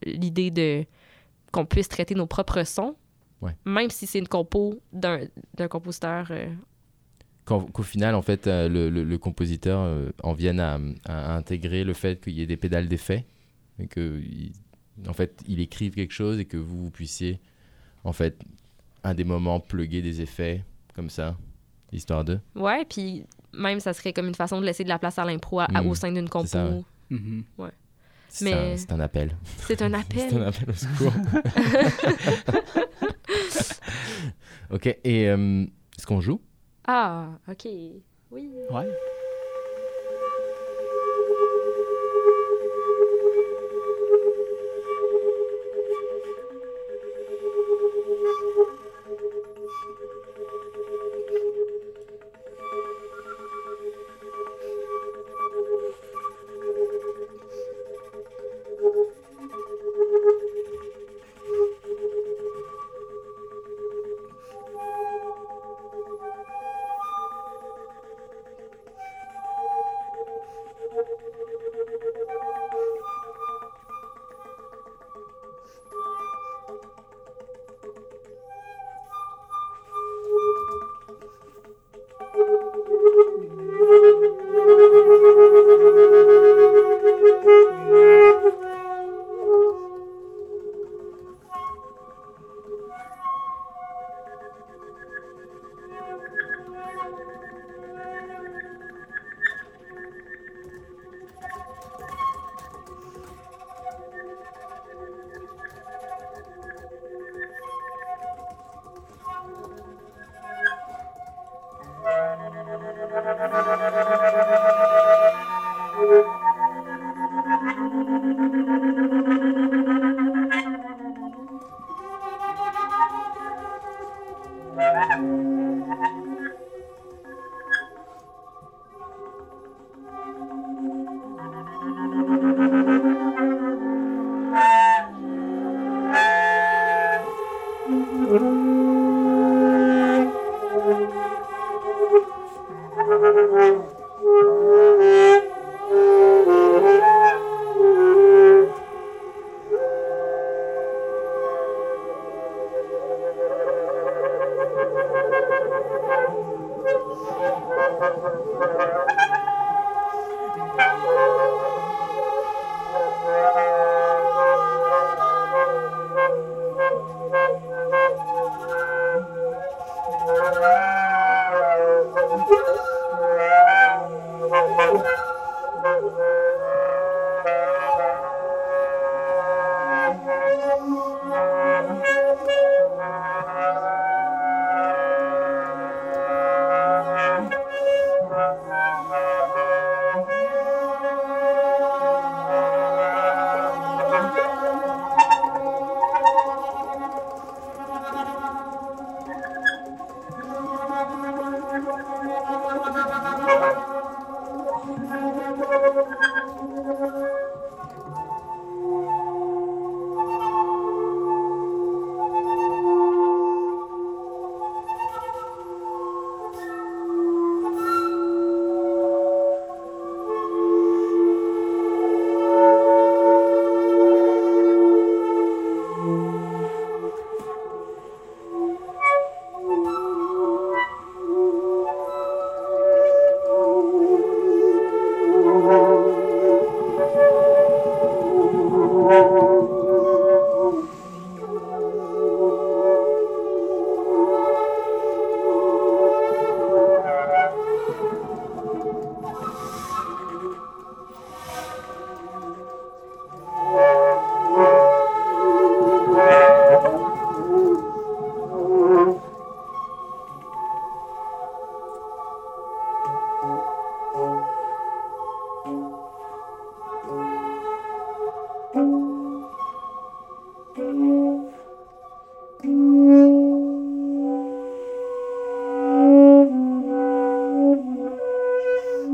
l'idée 0.06 0.51
de 0.51 0.86
qu'on 1.51 1.65
puisse 1.65 1.88
traiter 1.89 2.15
nos 2.15 2.27
propres 2.27 2.63
sons, 2.65 2.96
Ouais. 3.42 3.51
même 3.65 3.89
si 3.89 4.08
c'est 4.08 4.20
une 4.20 4.27
compo 4.27 4.80
d'un 4.94 5.22
d'un 5.56 5.68
compositeur. 5.68 6.27
euh, 6.32 6.48
Qu'au 7.46 7.84
final, 7.84 8.15
en 8.15 8.24
fait, 8.24 8.48
euh, 8.48 8.68
le, 8.68 8.89
le- 8.89 9.04
le 9.04 9.18
compositeur 9.20 9.80
euh, 9.82 10.10
en 10.24 10.34
vienne 10.34 10.60
à, 10.60 10.80
à 11.06 11.36
intégrer 11.36 11.84
le 11.84 11.94
fait 11.94 12.20
qu'il 12.20 12.34
y 12.34 12.42
ait 12.42 12.48
des 12.48 12.58
pédales 12.58 12.88
d'effet 12.88 13.24
et 13.77 13.86
que, 13.88 14.20
en 15.08 15.14
fait, 15.14 15.42
il 15.48 15.60
écrive 15.60 15.94
quelque 15.96 16.14
chose 16.14 16.40
et 16.40 16.46
que 16.46 16.58
vous, 16.58 16.84
vous 16.86 16.90
puissiez, 16.92 17.40
en 18.04 18.14
fait, 18.14 18.40
à 19.04 19.14
des 19.14 19.24
moments, 19.24 19.60
plugger 19.60 20.02
des 20.02 20.22
effets 20.22 20.64
comme 20.96 21.10
ça, 21.10 21.38
histoire 21.92 22.24
de. 22.24 22.40
Ouais, 22.56 22.86
puis 22.86 23.25
même 23.54 23.80
ça 23.80 23.94
serait 23.94 24.14
comme 24.14 24.28
une 24.28 24.36
façon 24.36 24.60
de 24.60 24.66
laisser 24.66 24.84
de 24.84 24.90
la 24.90 25.00
place 25.00 25.18
à 25.20 25.25
l'impro 25.25 25.62
Mm. 25.62 25.88
au 25.88 25.96
sein 25.96 26.12
d'une 26.12 26.30
compo. 26.30 26.48
ça, 26.48 26.66
ouais. 26.68 26.82
Mhm. 27.10 27.44
C'est 28.28 28.46
Mais- 28.46 28.54
un, 28.74 28.78
c'est 28.78 28.92
un 28.92 29.00
appel. 29.00 29.36
C'est 29.60 29.82
un 29.82 29.94
appel. 29.94 30.20
C'est 30.30 30.36
un 30.36 30.42
appel 30.42 30.70
au 30.70 30.74
secours. 30.74 31.14
ok, 34.72 34.88
et 35.04 35.30
euh, 35.30 35.64
est-ce 35.98 36.06
qu'on 36.06 36.20
joue? 36.22 36.42
Ah, 36.88 37.30
OK. 37.50 37.66
Oui. 38.32 38.50
Ouais. 38.72 38.90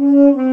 Mm-hmm. 0.01 0.50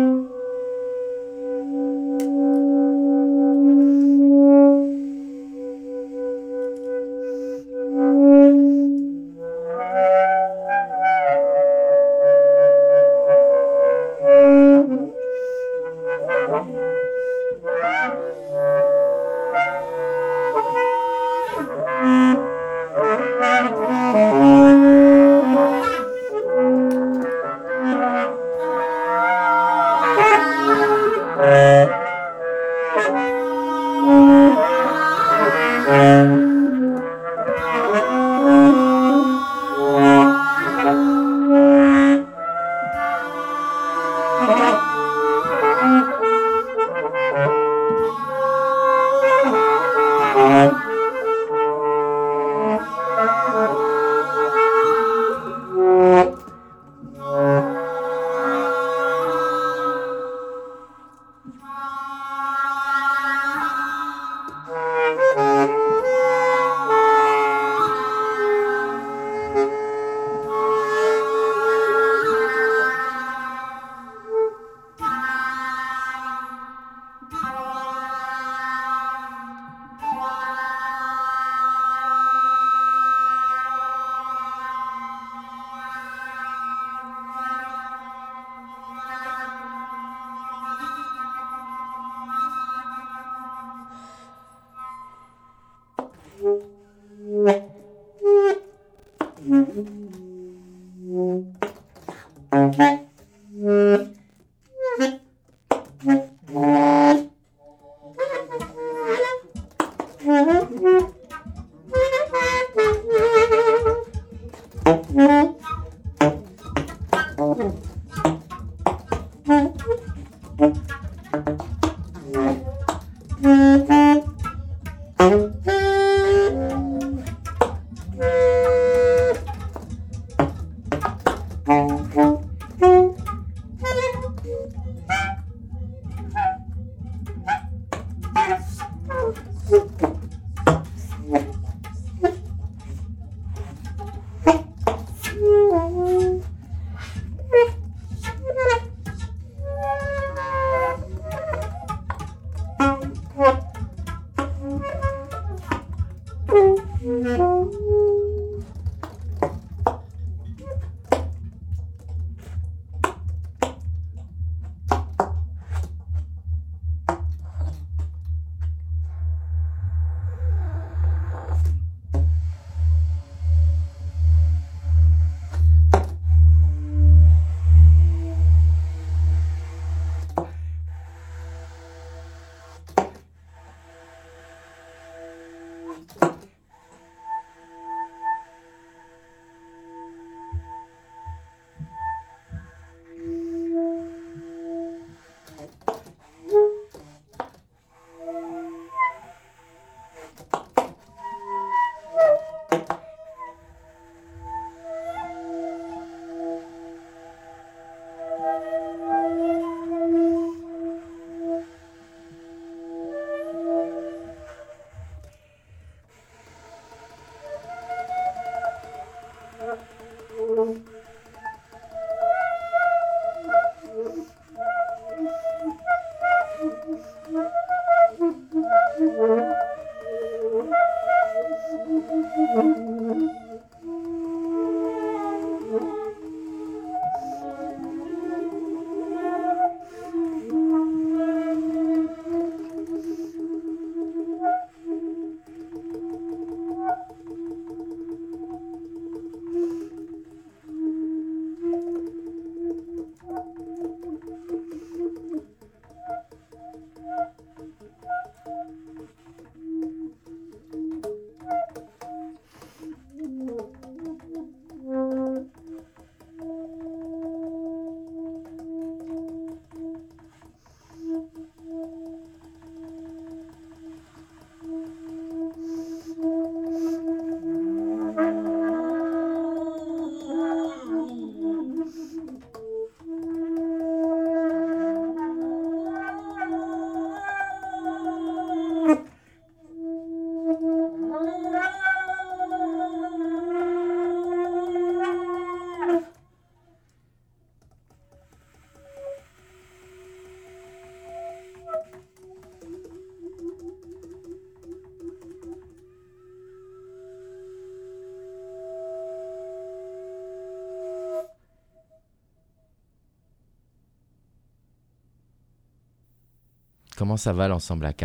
Comment 317.09 317.17
ça 317.17 317.33
va 317.33 317.49
l'ensemble 317.49 317.87
AK 317.87 318.05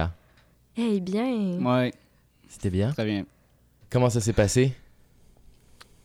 Eh 0.77 1.01
bien, 1.01 1.59
Ouais, 1.61 1.93
C'était 2.47 2.69
bien? 2.69 2.89
Très 2.93 3.03
bien. 3.03 3.25
Comment 3.89 4.09
ça 4.09 4.21
s'est 4.21 4.31
passé? 4.31 4.73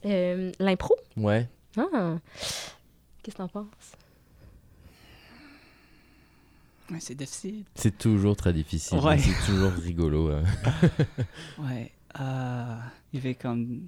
Euh, 0.05 0.51
l'impro? 0.59 0.97
Ouais. 1.17 1.49
Ah. 1.77 2.17
Qu'est-ce 3.23 3.37
que 3.37 3.41
t'en 3.41 3.47
penses? 3.47 3.67
Ouais, 6.91 6.99
c'est 6.99 7.15
difficile. 7.15 7.63
C'est 7.77 7.97
toujours 7.97 8.35
très 8.35 8.53
difficile. 8.53 8.99
Ouais. 8.99 9.17
C'est 9.19 9.47
toujours 9.47 9.71
rigolo. 9.75 10.31
euh. 10.31 10.43
Ouais. 11.61 11.93
euh, 12.19 12.77
il 13.13 13.21
y 13.21 13.23
avait 13.23 13.37
comme 13.37 13.87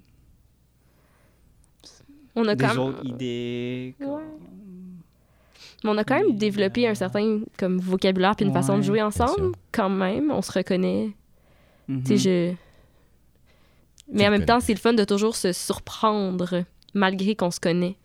On 2.37 2.46
a 2.46 2.55
des 2.55 2.62
quand 2.64 2.70
même... 2.70 2.79
autres 2.79 3.05
idées. 3.07 3.96
comme- 3.99 4.09
Ouais. 4.09 4.23
Mais 5.85 5.90
on 5.90 5.97
a 5.99 6.05
quand 6.05 6.16
même 6.16 6.37
développé 6.37 6.87
euh, 6.87 6.90
un 6.90 6.95
certain 6.95 7.40
comme 7.59 7.79
vocabulaire 7.79 8.37
puis 8.37 8.45
une 8.45 8.53
façon 8.53 8.77
de 8.77 8.83
jouer 8.83 9.01
ensemble. 9.03 9.53
Quand 9.73 9.88
même, 9.90 10.31
on 10.31 10.43
se 10.43 10.53
reconnaît. 10.53 11.11
Mhm. 11.88 12.03
Tu 12.03 12.19
sais, 12.19 12.19
je... 12.19 12.55
Mais 14.12 14.27
en 14.27 14.31
même 14.31 14.45
temps, 14.45 14.61
c'est 14.61 14.75
le 14.75 14.79
fun 14.81 14.93
de 14.93 15.05
toujours 15.05 15.37
se 15.37 15.53
surprendre 15.53 16.64
malgré 16.95 17.35
qu'on 17.37 17.51
se 17.51 17.61
connaît. 17.61 17.97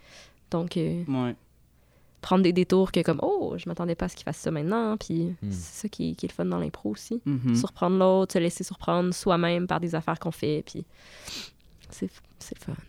Donc, 0.51 0.77
euh, 0.77 1.03
Ouais. 1.07 1.35
prendre 2.21 2.43
des 2.43 2.53
détours 2.53 2.91
que 2.91 3.01
comme 3.01 3.19
«Oh, 3.23 3.55
je 3.57 3.67
m'attendais 3.67 3.95
pas 3.95 4.05
à 4.05 4.09
ce 4.09 4.15
qu'il 4.15 4.23
fasse 4.23 4.38
ça 4.38 4.51
maintenant.» 4.51 4.95
Puis 4.99 5.35
Hmm. 5.41 5.51
c'est 5.51 5.81
ça 5.81 5.89
qui, 5.89 6.15
qui 6.15 6.25
est 6.27 6.29
le 6.29 6.33
fun 6.33 6.45
dans 6.45 6.59
l'impro 6.59 6.91
aussi. 6.91 7.21
Mhm. 7.25 7.55
Surprendre 7.55 7.97
l'autre, 7.97 8.33
se 8.33 8.39
laisser 8.39 8.63
surprendre 8.63 9.13
soi-même 9.13 9.67
par 9.67 9.79
des 9.79 9.95
affaires 9.95 10.19
qu'on 10.19 10.31
fait. 10.31 10.63
Puis 10.65 10.85
c'est 11.89 12.09
c'est 12.39 12.55
le 12.59 12.63
fun. 12.73 12.81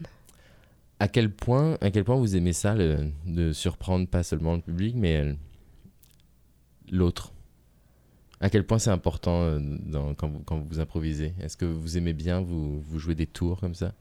À 0.99 1.09
quel 1.09 1.31
point, 1.31 1.77
à 1.81 1.91
quel 1.91 2.05
point 2.05 2.17
vous 2.17 2.37
aimez 2.37 2.53
ça, 2.55 2.75
le- 2.75 3.11
de 3.27 3.53
surprendre 3.53 4.07
pas 4.09 4.23
seulement 4.23 4.55
le 4.55 4.61
public, 4.63 4.95
mais 4.97 5.17
euh, 5.19 5.35
l'autre? 6.91 7.33
À 8.41 8.49
quel 8.51 8.67
point 8.67 8.79
c'est 8.79 8.91
important 8.91 9.43
euh, 9.43 9.59
dans- 9.61 10.15
quand, 10.15 10.29
vous, 10.29 10.41
quand 10.41 10.59
vous 10.59 10.81
improvisez? 10.81 11.35
Est-ce 11.41 11.57
que 11.57 11.65
vous 11.67 11.97
aimez 11.99 12.13
bien 12.15 12.41
vous, 12.41 12.81
vous 12.81 12.99
jouer 12.99 13.15
des 13.15 13.27
tours 13.27 13.61
comme 13.61 13.75
ça? 13.75 13.93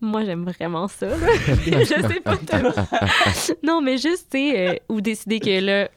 Moi, 0.00 0.24
j'aime 0.24 0.44
vraiment 0.44 0.86
ça. 0.86 1.08
là. 1.08 1.16
je 1.66 1.84
sais 2.08 2.20
pas 2.20 2.36
tellement. 2.36 2.70
non, 3.64 3.80
mais 3.82 3.98
juste, 3.98 4.28
tu 4.30 4.38
sais, 4.38 4.68
euh, 4.68 4.76
ou 4.88 5.00
décider 5.00 5.40
que 5.40 5.60
là, 5.60 5.88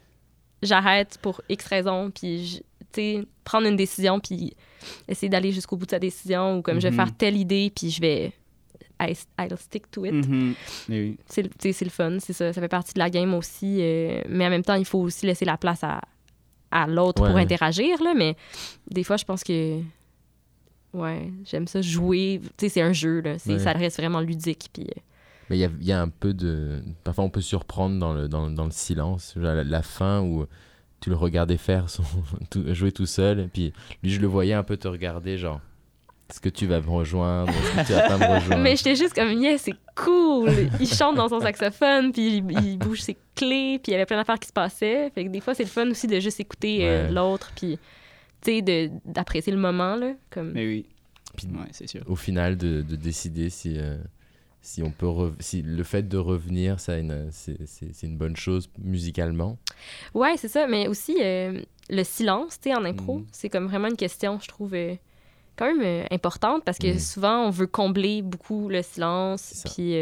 j'arrête 0.63 1.19
pour 1.21 1.41
X 1.49 1.65
raison, 1.67 2.09
puis, 2.09 2.63
prendre 3.43 3.67
une 3.67 3.75
décision, 3.75 4.19
puis 4.19 4.53
essayer 5.07 5.29
d'aller 5.29 5.51
jusqu'au 5.51 5.77
bout 5.77 5.85
de 5.85 5.91
sa 5.91 5.99
décision, 5.99 6.57
ou 6.57 6.61
comme 6.61 6.77
je 6.79 6.87
vais 6.87 6.91
Mhm. 6.91 6.95
faire 6.97 7.15
telle 7.17 7.37
idée, 7.37 7.71
puis 7.75 7.89
je 7.89 8.01
vais. 8.01 8.33
I- 9.01 9.15
I'll 9.39 9.57
stick 9.57 9.89
to 9.89 10.05
it. 10.05 10.25
Oui. 10.89 11.17
C'est 11.25 11.41
le- 11.83 11.89
fun, 11.89 12.17
c'est 12.19 12.33
ça. 12.33 12.53
Ça 12.53 12.61
fait 12.61 12.67
partie 12.67 12.93
de 12.93 12.99
la 12.99 13.09
game 13.09 13.33
aussi. 13.33 13.77
euh, 13.81 14.21
mais 14.29 14.45
en 14.45 14.49
même 14.51 14.63
temps, 14.63 14.75
il 14.75 14.85
faut 14.85 14.99
aussi 14.99 15.25
laisser 15.25 15.43
la 15.45 15.57
place 15.57 15.83
à, 15.83 16.01
à 16.69 16.85
l'autre 16.85 17.23
Ouais, 17.23 17.29
pour 17.29 17.37
interagir, 17.37 18.01
là. 18.03 18.13
Mais 18.15 18.35
des 18.91 19.03
fois, 19.03 19.17
je 19.17 19.25
pense 19.25 19.43
que. 19.43 19.79
Ouais, 20.93 21.31
j'aime 21.45 21.67
ça 21.67 21.81
jouer. 21.81 22.41
C'est 22.57 22.81
un 22.81 22.93
jeu, 22.93 23.21
là. 23.21 23.37
Ouais. 23.47 23.59
Ça 23.59 23.71
reste 23.71 23.97
vraiment 23.97 24.19
ludique. 24.19 24.69
Puis. 24.73 24.83
euh, 24.83 24.99
Mais 25.49 25.57
il 25.57 25.61
y 25.61 25.65
a, 25.65 25.69
il 25.79 25.87
y 25.87 25.91
a 25.93 26.01
un 26.01 26.09
peu 26.09 26.33
de. 26.33 26.83
Parfois, 27.03 27.23
on 27.23 27.29
peut 27.29 27.41
surprendre 27.41 27.97
dans 27.97 28.13
le, 28.13 28.27
dans, 28.27 28.49
dans 28.51 28.65
le 28.65 28.71
silence. 28.71 29.33
Genre 29.35 29.43
La, 29.55 29.63
la 29.63 29.81
fin 29.81 30.21
où 30.21 30.45
tu 31.01 31.09
le 31.09 31.15
regardais 31.17 31.57
faire 31.57 31.89
son, 31.89 32.03
tout- 32.49 32.73
jouer 32.73 32.91
tout 32.93 33.05
seul. 33.05 33.41
Et 33.41 33.47
puis 33.47 33.73
lui, 34.03 34.11
je 34.11 34.21
le 34.21 34.27
voyais 34.27 34.53
un 34.53 34.63
peu 34.63 34.77
te 34.77 34.87
regarder, 34.87 35.37
genre. 35.37 35.59
Est-ce 36.29 36.39
que 36.39 36.47
tu 36.47 36.65
vas 36.65 36.79
me 36.79 36.89
rejoindre 36.89 37.51
Est-ce 37.51 37.81
que 37.81 37.87
tu 37.87 37.91
vas 37.91 38.07
pas 38.07 38.17
me 38.17 38.35
rejoindre? 38.39 38.63
Mais 38.63 38.77
j'étais 38.77 38.95
juste 38.95 39.13
comme, 39.13 39.33
yeah, 39.33 39.57
c'est 39.57 39.75
cool. 39.95 40.49
Il 40.79 40.87
chante 40.87 41.15
dans 41.17 41.27
son 41.27 41.41
saxophone, 41.41 42.13
puis 42.13 42.37
il, 42.37 42.51
il 42.65 42.77
bouge 42.77 43.01
ses 43.01 43.17
clés, 43.35 43.79
puis 43.83 43.89
il 43.89 43.91
y 43.91 43.95
avait 43.95 44.05
plein 44.05 44.15
d'affaires 44.15 44.39
qui 44.39 44.47
se 44.47 44.53
passaient. 44.53 45.09
Fait 45.13 45.25
que 45.25 45.29
des 45.29 45.41
fois, 45.41 45.53
c'est 45.53 45.63
le 45.63 45.69
fun 45.69 45.89
aussi 45.89 46.07
de 46.07 46.17
juste 46.21 46.39
écouter 46.39 46.87
euh, 46.87 47.09
l'autre, 47.09 47.51
puis, 47.57 47.77
tu 48.41 48.51
sais, 48.51 48.61
de- 48.61 48.89
d'apprécier 49.05 49.51
le 49.51 49.59
moment, 49.59 49.97
là. 49.97 50.13
Comme... 50.29 50.53
Mais 50.53 50.65
oui. 50.65 50.85
Puis, 51.35 51.47
Ouais, 51.47 51.67
c'est 51.71 51.87
sûr. 51.89 52.01
au 52.07 52.15
final, 52.15 52.55
de, 52.55 52.81
de 52.81 52.95
décider 52.95 53.49
si, 53.49 53.73
euh, 53.77 53.97
si 54.61 54.83
on 54.83 54.91
peut. 54.91 55.07
Si 55.39 55.61
le 55.61 55.83
fait 55.83 56.07
de 56.07 56.17
revenir, 56.17 56.79
ça 56.79 56.93
c'est 57.31 58.03
une 58.03 58.17
bonne 58.17 58.35
chose 58.35 58.69
musicalement? 58.79 59.57
Ouais, 60.13 60.37
c'est 60.37 60.47
ça. 60.47 60.67
Mais 60.67 60.87
aussi, 60.87 61.17
euh, 61.19 61.61
le 61.89 62.03
silence, 62.03 62.59
tu 62.59 62.69
sais, 62.69 62.75
en 62.75 62.85
impro, 62.85 63.19
Mhm. 63.19 63.25
c'est 63.31 63.49
comme 63.49 63.67
vraiment 63.67 63.87
une 63.87 63.97
question, 63.97 64.39
je 64.39 64.47
trouve, 64.47 64.73
euh, 64.75 64.95
quand 65.55 65.65
même 65.65 65.81
euh, 65.83 66.05
importante 66.11 66.63
parce 66.63 66.77
que 66.77 66.93
Mhm. 66.93 66.99
souvent, 66.99 67.45
on 67.47 67.49
veut 67.49 67.67
combler 67.67 68.21
beaucoup 68.21 68.69
le 68.69 68.81
silence. 68.81 69.63
Puis, 69.75 69.95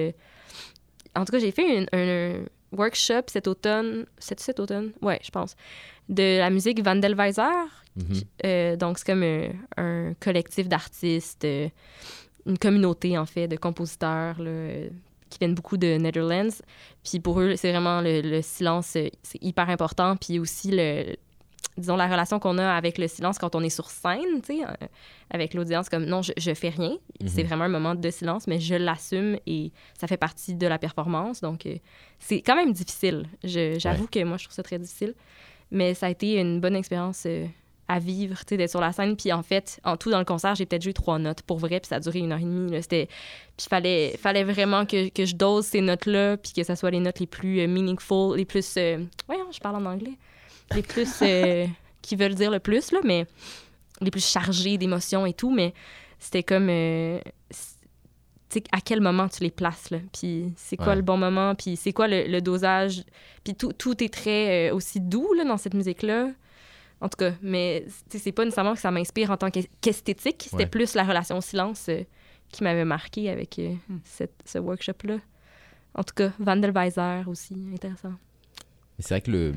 en 1.15 1.25
tout 1.25 1.31
cas, 1.31 1.39
j'ai 1.39 1.51
fait 1.51 1.85
un, 1.93 2.43
workshop 2.71 3.23
cet 3.27 3.47
automne. 3.47 4.05
C'est 4.19 4.39
cet 4.39 4.59
automne? 4.59 4.91
Ouais, 5.01 5.19
je 5.23 5.31
pense. 5.31 5.55
De 6.07 6.37
la 6.37 6.51
musique 6.51 6.83
Vandelweiser. 6.83 7.41
Mhm. 7.95 8.21
Euh, 8.45 8.75
donc, 8.75 8.99
c'est 8.99 9.05
comme 9.07 9.23
un 9.77 10.13
collectif 10.19 10.67
d'artistes, 10.69 11.47
une 12.49 12.57
communauté, 12.57 13.17
en 13.17 13.25
fait, 13.25 13.47
de 13.47 13.55
compositeurs 13.55 14.41
là, 14.41 14.71
qui 15.29 15.37
viennent 15.39 15.55
beaucoup 15.55 15.77
de 15.77 15.97
Netherlands. 15.97 16.57
Puis 17.03 17.19
pour 17.19 17.39
eux, 17.39 17.55
c'est 17.55 17.71
vraiment 17.71 18.01
le, 18.01 18.21
le 18.21 18.41
silence, 18.41 18.95
euh, 18.95 19.07
c'est 19.23 19.41
hyper 19.41 19.69
important. 19.69 20.15
Puis 20.17 20.39
aussi, 20.39 20.71
le, 20.71 21.15
disons, 21.77 21.95
la 21.95 22.07
relation 22.07 22.39
qu'on 22.39 22.57
a 22.57 22.73
avec 22.73 22.97
le 22.97 23.07
silence 23.07 23.37
quand 23.37 23.53
on 23.55 23.61
est 23.61 23.69
sur 23.69 23.89
scène, 23.89 24.41
tu 24.43 24.57
sais, 24.57 24.63
euh, 24.65 24.87
avec 25.29 25.53
l'audience, 25.53 25.87
comme 25.87 26.05
non, 26.05 26.21
je, 26.23 26.31
je 26.37 26.53
fais 26.55 26.69
rien. 26.69 26.97
C'est 27.27 27.43
Mhm. 27.43 27.47
vraiment 27.47 27.63
un 27.65 27.69
moment 27.69 27.95
de 27.95 28.09
silence, 28.09 28.47
mais 28.47 28.59
je 28.59 28.75
l'assume 28.75 29.37
et 29.45 29.71
ça 29.99 30.07
fait 30.07 30.17
partie 30.17 30.55
de 30.55 30.65
la 30.67 30.79
performance. 30.79 31.41
Donc, 31.41 31.65
euh, 31.67 31.75
c'est 32.17 32.41
quand 32.41 32.55
même 32.55 32.73
difficile. 32.73 33.27
J'avoue 33.43 34.07
que 34.07 34.23
moi, 34.23 34.37
je 34.37 34.45
trouve 34.45 34.55
ça 34.55 34.63
très 34.63 34.79
difficile. 34.79 35.13
Mais 35.71 35.93
ça 35.93 36.07
a 36.07 36.09
été 36.09 36.39
une 36.39 36.59
bonne 36.59 36.75
expérience 36.75 37.23
euh, 37.27 37.45
à 37.89 37.97
vivre, 37.99 38.37
tu 38.39 38.49
sais, 38.49 38.57
d'être 38.57 38.69
sur 38.69 38.79
la 38.79 38.93
scène. 38.93 39.17
Puis 39.17 39.33
en 39.33 39.41
fait, 39.41 39.81
en 39.83 39.97
tout, 39.97 40.11
dans 40.11 40.19
le 40.19 40.25
concert, 40.25 40.53
j'ai 40.55 40.65
peut-être 40.65 40.83
joué 40.83 40.93
trois 40.93 41.17
notes 41.19 41.41
pour 41.41 41.57
vrai, 41.57 41.79
puis 41.79 41.89
ça 41.89 41.95
a 41.95 41.99
duré 41.99 42.19
une 42.19 42.31
heure 42.31 42.39
et 42.39 42.43
demie. 42.43 42.81
C'était... 42.81 43.07
Puis 43.57 43.67
fallait, 43.69 44.15
fallait 44.17 44.43
vraiment 44.43 44.85
que, 44.85 45.09
que 45.09 45.25
je 45.25 45.35
dose 45.35 45.65
ces 45.65 45.81
notes-là, 45.81 46.37
puis 46.37 46.53
que 46.55 46.63
ça 46.63 46.75
soit 46.75 46.91
les 46.91 46.99
notes 46.99 47.19
les 47.19 47.27
plus 47.27 47.59
euh, 47.59 47.67
meaningful, 47.67 48.37
les 48.37 48.45
plus... 48.45 48.75
Euh... 48.77 49.03
Voyons, 49.27 49.51
je 49.51 49.59
parle 49.59 49.75
en 49.75 49.85
anglais. 49.85 50.13
Les 50.73 50.83
plus... 50.83 51.09
euh, 51.23 51.65
qui 52.01 52.15
veulent 52.15 52.35
dire 52.35 52.51
le 52.51 52.59
plus, 52.59 52.91
là, 52.91 52.99
mais 53.03 53.25
les 54.01 54.11
plus 54.11 54.25
chargées 54.25 54.77
d'émotions 54.77 55.25
et 55.25 55.33
tout. 55.33 55.51
Mais 55.51 55.73
c'était 56.19 56.43
comme... 56.43 56.69
euh, 56.69 57.19
tu 57.49 58.59
sais, 58.59 58.63
à 58.71 58.81
quel 58.81 59.01
moment 59.01 59.27
tu 59.27 59.43
les 59.43 59.51
places, 59.51 59.89
là? 59.89 59.97
Puis 60.13 60.53
c'est 60.55 60.77
quoi 60.77 60.89
Ouais. 60.89 60.95
le 60.95 61.01
bon 61.01 61.17
moment, 61.17 61.53
puis 61.55 61.75
c'est 61.75 61.91
quoi 61.93 62.07
le, 62.07 62.27
le 62.27 62.41
dosage? 62.41 63.03
Puis 63.43 63.55
tout, 63.55 63.73
tout 63.73 64.03
est 64.03 64.13
très 64.13 64.69
euh, 64.69 64.75
aussi 64.75 64.99
doux, 65.01 65.33
là, 65.33 65.43
dans 65.43 65.57
cette 65.57 65.73
musique-là. 65.73 66.29
En 67.01 67.07
tout 67.09 67.17
cas, 67.17 67.33
mais 67.41 67.85
c'est 68.09 68.31
pas 68.33 68.43
nécessairement 68.43 68.73
que 68.73 68.79
ça 68.81 68.91
m'inspire 68.91 69.31
en 69.31 69.37
tant 69.37 69.49
qu'es- 69.49 69.69
qu'esthétique. 69.81 70.43
C'était 70.49 70.63
Ouais. 70.63 70.65
plus 70.69 70.95
la 70.95 71.03
relation 71.03 71.37
au 71.37 71.41
silence 71.41 71.87
euh, 71.89 72.03
qui 72.51 72.63
m'avait 72.63 72.83
marqué 72.85 73.29
avec 73.29 73.57
euh, 73.59 73.73
Hmm. 73.87 73.99
cette- 74.03 74.41
ce 74.45 74.57
workshop-là. 74.59 75.17
En 75.95 76.03
tout 76.03 76.13
cas, 76.13 76.31
Vandelweiser 76.39 77.23
aussi, 77.27 77.55
intéressant. 77.73 78.13
C'est 78.99 79.09
vrai 79.09 79.21
que 79.21 79.31
le, 79.31 79.53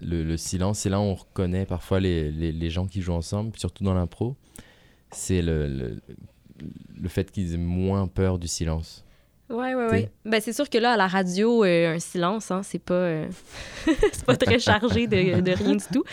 le, 0.00 0.22
le 0.24 0.36
silence, 0.36 0.80
c'est 0.80 0.90
là 0.90 0.98
où 1.00 1.04
on 1.04 1.14
reconnaît 1.14 1.64
parfois 1.66 2.00
les, 2.00 2.30
les, 2.30 2.52
les 2.52 2.70
gens 2.70 2.86
qui 2.86 3.00
jouent 3.00 3.14
ensemble, 3.14 3.56
surtout 3.58 3.82
dans 3.82 3.94
l'impro. 3.94 4.36
C'est 5.10 5.40
le, 5.40 5.66
le, 5.68 6.00
le 7.00 7.08
fait 7.08 7.30
qu'ils 7.30 7.54
aient 7.54 7.56
moins 7.56 8.06
peur 8.08 8.38
du 8.38 8.46
silence. 8.46 9.04
Ouais, 9.50 9.74
ouais, 9.74 9.88
ouais. 9.88 10.10
Ben, 10.26 10.40
c'est 10.42 10.52
sûr 10.52 10.68
que 10.68 10.76
là, 10.76 10.92
à 10.92 10.96
la 10.98 11.06
radio, 11.06 11.64
euh, 11.64 11.94
un 11.94 11.98
silence, 11.98 12.50
hein, 12.50 12.62
c'est 12.62 12.78
pas, 12.78 12.92
euh, 12.94 13.28
c'est 13.86 14.24
pas 14.26 14.36
très 14.36 14.58
chargé 14.58 15.06
de, 15.06 15.40
de 15.40 15.50
rien 15.52 15.74
du 15.76 15.84
tout. 15.90 16.04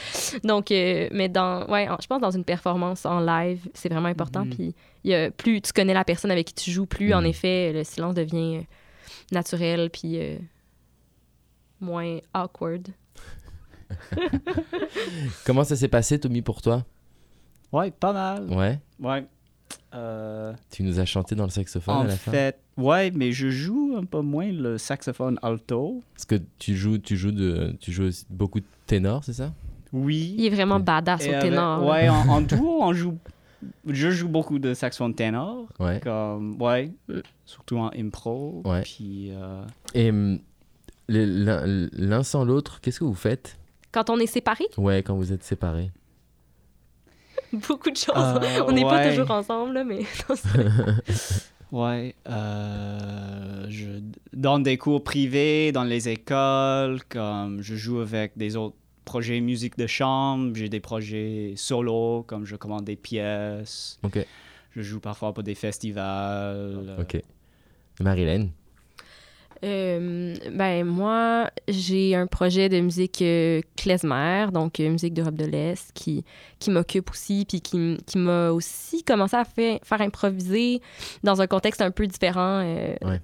Donc, 0.45 0.71
euh, 0.71 1.09
mais 1.11 1.27
dans, 1.27 1.67
ouais, 1.67 1.89
en- 1.89 1.97
je 2.01 2.07
pense 2.07 2.21
dans 2.21 2.31
une 2.31 2.45
performance 2.45 3.05
en 3.05 3.19
live, 3.19 3.67
c'est 3.73 3.89
vraiment 3.89 4.07
important. 4.07 4.45
Mhm. 4.45 4.49
Puis, 4.55 4.75
il 5.03 5.11
y 5.11 5.15
a, 5.15 5.31
plus 5.31 5.61
tu 5.61 5.73
connais 5.73 5.93
la 5.93 6.05
personne 6.05 6.31
avec 6.31 6.47
qui 6.47 6.53
tu 6.53 6.71
joues, 6.71 6.85
plus, 6.85 7.13
en 7.13 7.19
Mhm. 7.21 7.25
effet, 7.27 7.73
le 7.73 7.83
silence 7.83 8.15
devient 8.15 8.61
naturel, 9.33 9.89
puis 9.89 10.17
euh, 10.17 10.37
moins 11.81 12.19
awkward. 12.33 12.87
Comment 15.43 15.63
ça 15.63 15.75
s'est 15.75 15.87
passé, 15.87 16.19
Tommy, 16.19 16.41
pour 16.41 16.61
toi? 16.61 16.85
Ouais, 17.71 17.91
pas 17.91 18.13
mal. 18.13 18.45
Ouais 18.49 18.79
Ouais. 18.99 19.25
Euh, 19.93 20.53
Tu 20.71 20.83
nous 20.83 20.99
as 20.99 21.05
chanté 21.05 21.35
dans 21.35 21.43
le 21.43 21.49
saxophone 21.49 21.95
en 21.95 22.01
à 22.01 22.07
la 22.07 22.17
fin? 22.17 22.31
fait, 22.31 22.59
ouais, 22.77 23.11
mais 23.11 23.31
je 23.31 23.49
joue 23.49 23.95
un 23.97 24.05
peu 24.05 24.21
moins 24.21 24.51
le 24.51 24.77
saxophone 24.77 25.37
alto. 25.41 26.01
Parce 26.13 26.25
que 26.25 26.35
tu 26.59 26.75
joues, 26.75 26.97
tu 26.97 27.17
joues, 27.17 27.31
de, 27.31 27.75
tu 27.79 27.91
joues 27.91 28.05
aussi 28.05 28.25
beaucoup 28.29 28.59
de 28.59 28.65
ténor, 28.87 29.23
c'est 29.23 29.33
ça? 29.33 29.51
Oui. 29.93 30.35
Il 30.37 30.45
est 30.45 30.49
vraiment 30.49 30.79
badass 30.79 31.25
Et 31.25 31.29
au 31.29 31.33
avec- 31.33 31.49
ténor. 31.51 31.81
là. 31.81 31.91
ouais, 31.91 32.09
en, 32.09 32.27
en 32.29 32.41
duo, 32.41 32.79
on 32.81 32.93
joue. 32.93 33.17
Je 33.87 34.11
joue 34.11 34.27
beaucoup 34.27 34.59
de 34.59 34.73
saxophone 34.73 35.15
ténor. 35.15 35.67
Ouais. 35.79 35.99
Comme, 36.03 36.61
ouais, 36.61 36.91
surtout 37.45 37.77
en 37.77 37.89
impro. 37.97 38.61
Ouais. 38.65 38.81
Puis, 38.81 39.29
euh, 39.31 39.63
Et 39.93 40.09
hum, 40.11 40.39
l'un 41.07 42.23
sans 42.23 42.43
l'autre, 42.45 42.79
qu'est-ce 42.81 42.99
que 42.99 43.05
vous 43.05 43.13
faites? 43.15 43.57
Quand 43.91 44.09
on 44.09 44.17
est 44.19 44.27
séparés, 44.27 44.67
Ouais, 44.77 45.01
quand 45.01 45.15
vous 45.15 45.31
êtes 45.31 45.43
séparés. 45.43 45.91
beaucoup 47.53 47.89
de 47.89 47.95
choses. 47.97 48.15
Euh, 48.17 48.63
on 48.67 48.71
n'est 48.73 48.83
pas 48.83 49.09
toujours 49.09 49.31
ensemble, 49.31 49.83
mais 49.85 50.01
ouais. 51.71 52.15
euh, 52.27 53.65
je 53.69 54.01
donne 54.33 54.63
des 54.63 54.77
cours 54.77 55.03
privés 55.03 55.71
dans 55.71 55.83
les 55.83 56.09
écoles. 56.09 57.01
Comme 57.09 57.61
je 57.61 57.75
joue 57.75 57.99
avec 57.99 58.37
des 58.37 58.55
autres 58.55 58.75
projets 59.05 59.39
musique 59.39 59.77
de 59.77 59.87
chambre. 59.87 60.55
J'ai 60.55 60.69
des 60.69 60.79
projets 60.79 61.53
solo, 61.55 62.23
comme 62.27 62.45
je 62.45 62.55
commande 62.55 62.85
des 62.85 62.95
pièces. 62.95 63.99
Ok. 64.03 64.25
Je 64.71 64.81
joue 64.81 64.99
parfois 64.99 65.33
pour 65.33 65.43
des 65.43 65.55
festivals. 65.55 66.95
Ok. 66.99 67.21
Marilyn? 68.01 68.49
Euh, 69.65 70.35
ben 70.53 70.85
moi, 70.85 71.49
j'ai 71.67 72.15
un 72.15 72.27
projet 72.27 72.69
de 72.69 72.79
musique 72.79 73.21
euh, 73.23 73.61
klezmer, 73.75 74.47
donc 74.53 74.79
euh, 74.79 74.89
musique 74.89 75.13
d'Europe 75.15 75.35
de 75.35 75.45
l'Est, 75.45 75.91
qui, 75.93 76.23
qui 76.59 76.69
m'occupe 76.69 77.09
aussi, 77.09 77.45
puis 77.49 77.61
qui, 77.61 77.97
qui 78.05 78.17
m'a 78.19 78.51
aussi 78.51 79.03
commencé 79.03 79.35
à 79.35 79.43
faire, 79.43 79.79
faire 79.83 80.01
improviser 80.01 80.81
dans 81.23 81.41
un 81.41 81.47
contexte 81.47 81.81
un 81.81 81.91
peu 81.91 82.05
différent. 82.05 82.61
euh, 82.63 82.93
Ouais. 83.01 83.19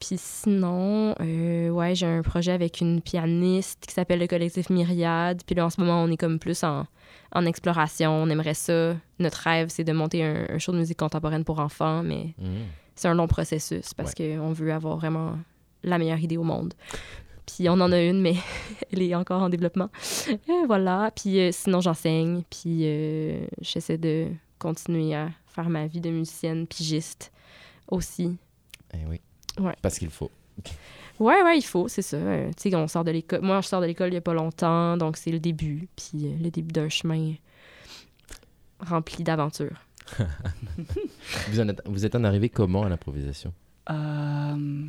puis 0.00 0.16
sinon, 0.16 1.14
ouais, 1.20 1.94
j'ai 1.94 2.06
un 2.06 2.22
projet 2.22 2.52
avec 2.52 2.80
une 2.80 3.00
pianiste 3.00 3.84
qui 3.86 3.94
s'appelle 3.94 4.18
le 4.20 4.26
collectif 4.26 4.70
Myriade. 4.70 5.42
Puis 5.46 5.54
là, 5.54 5.66
en 5.66 5.70
ce 5.70 5.80
moment, 5.80 6.02
on 6.04 6.10
est 6.10 6.16
comme 6.16 6.38
plus 6.38 6.62
en, 6.64 6.86
en 7.32 7.46
exploration. 7.46 8.10
On 8.12 8.28
aimerait 8.28 8.54
ça. 8.54 8.94
Notre 9.18 9.38
rêve, 9.38 9.68
c'est 9.70 9.84
de 9.84 9.92
monter 9.92 10.24
un, 10.24 10.46
un 10.50 10.58
show 10.58 10.72
de 10.72 10.78
musique 10.78 10.98
contemporaine 10.98 11.44
pour 11.44 11.58
enfants, 11.60 12.02
mais 12.02 12.34
Mhm. 12.38 12.64
C'est 12.94 13.08
un 13.08 13.14
long 13.14 13.26
processus 13.26 13.94
parce 13.94 14.14
qu'on 14.14 14.52
veut 14.52 14.72
avoir 14.72 14.96
vraiment 14.96 15.36
la 15.82 15.98
meilleure 15.98 16.20
idée 16.20 16.36
au 16.36 16.44
monde. 16.44 16.74
Puis 17.46 17.68
on 17.68 17.74
en 17.74 17.92
a 17.92 18.00
une, 18.00 18.20
mais 18.20 18.36
elle 18.92 19.02
est 19.02 19.14
encore 19.14 19.42
en 19.42 19.48
développement. 19.48 19.90
Et 20.28 20.66
voilà. 20.66 21.10
Puis 21.14 21.38
euh, 21.40 21.50
sinon, 21.52 21.80
j'enseigne. 21.80 22.42
Puis 22.50 22.80
euh, 22.82 23.46
j'essaie 23.60 23.98
de 23.98 24.28
continuer 24.58 25.14
à 25.14 25.30
faire 25.46 25.68
ma 25.68 25.86
vie 25.86 26.00
de 26.00 26.10
musicienne 26.10 26.66
pigiste 26.66 27.32
aussi. 27.88 28.36
Eh 28.94 29.06
oui. 29.08 29.20
Ouais. 29.58 29.76
Parce 29.82 29.98
qu'il 29.98 30.10
faut. 30.10 30.30
Ouais, 31.20 31.42
ouais, 31.42 31.58
il 31.58 31.64
faut, 31.64 31.86
c'est 31.86 32.02
ça. 32.02 32.16
Euh, 32.16 32.50
tu 32.56 32.70
sais, 32.70 32.74
on 32.74 32.88
sort 32.88 33.04
de 33.04 33.10
l'école. 33.10 33.40
Moi, 33.42 33.60
je 33.60 33.68
sors 33.68 33.80
de 33.80 33.86
l'école 33.86 34.08
il 34.08 34.14
y 34.14 34.18
a 34.18 34.20
pas 34.20 34.34
longtemps, 34.34 34.96
donc 34.96 35.16
c'est 35.16 35.30
le 35.30 35.38
début. 35.38 35.88
Puis 35.96 36.34
le 36.40 36.50
début 36.50 36.72
d'un 36.72 36.88
chemin 36.88 37.34
rempli 38.80 39.22
d'aventures. 39.22 39.80
Vous, 41.48 41.60
en 41.60 41.68
êtes, 41.68 41.82
vous 41.86 42.04
êtes 42.04 42.14
en 42.14 42.24
arrivé 42.24 42.48
comment 42.48 42.84
à 42.84 42.88
l'improvisation? 42.88 43.52
Euh, 43.90 44.86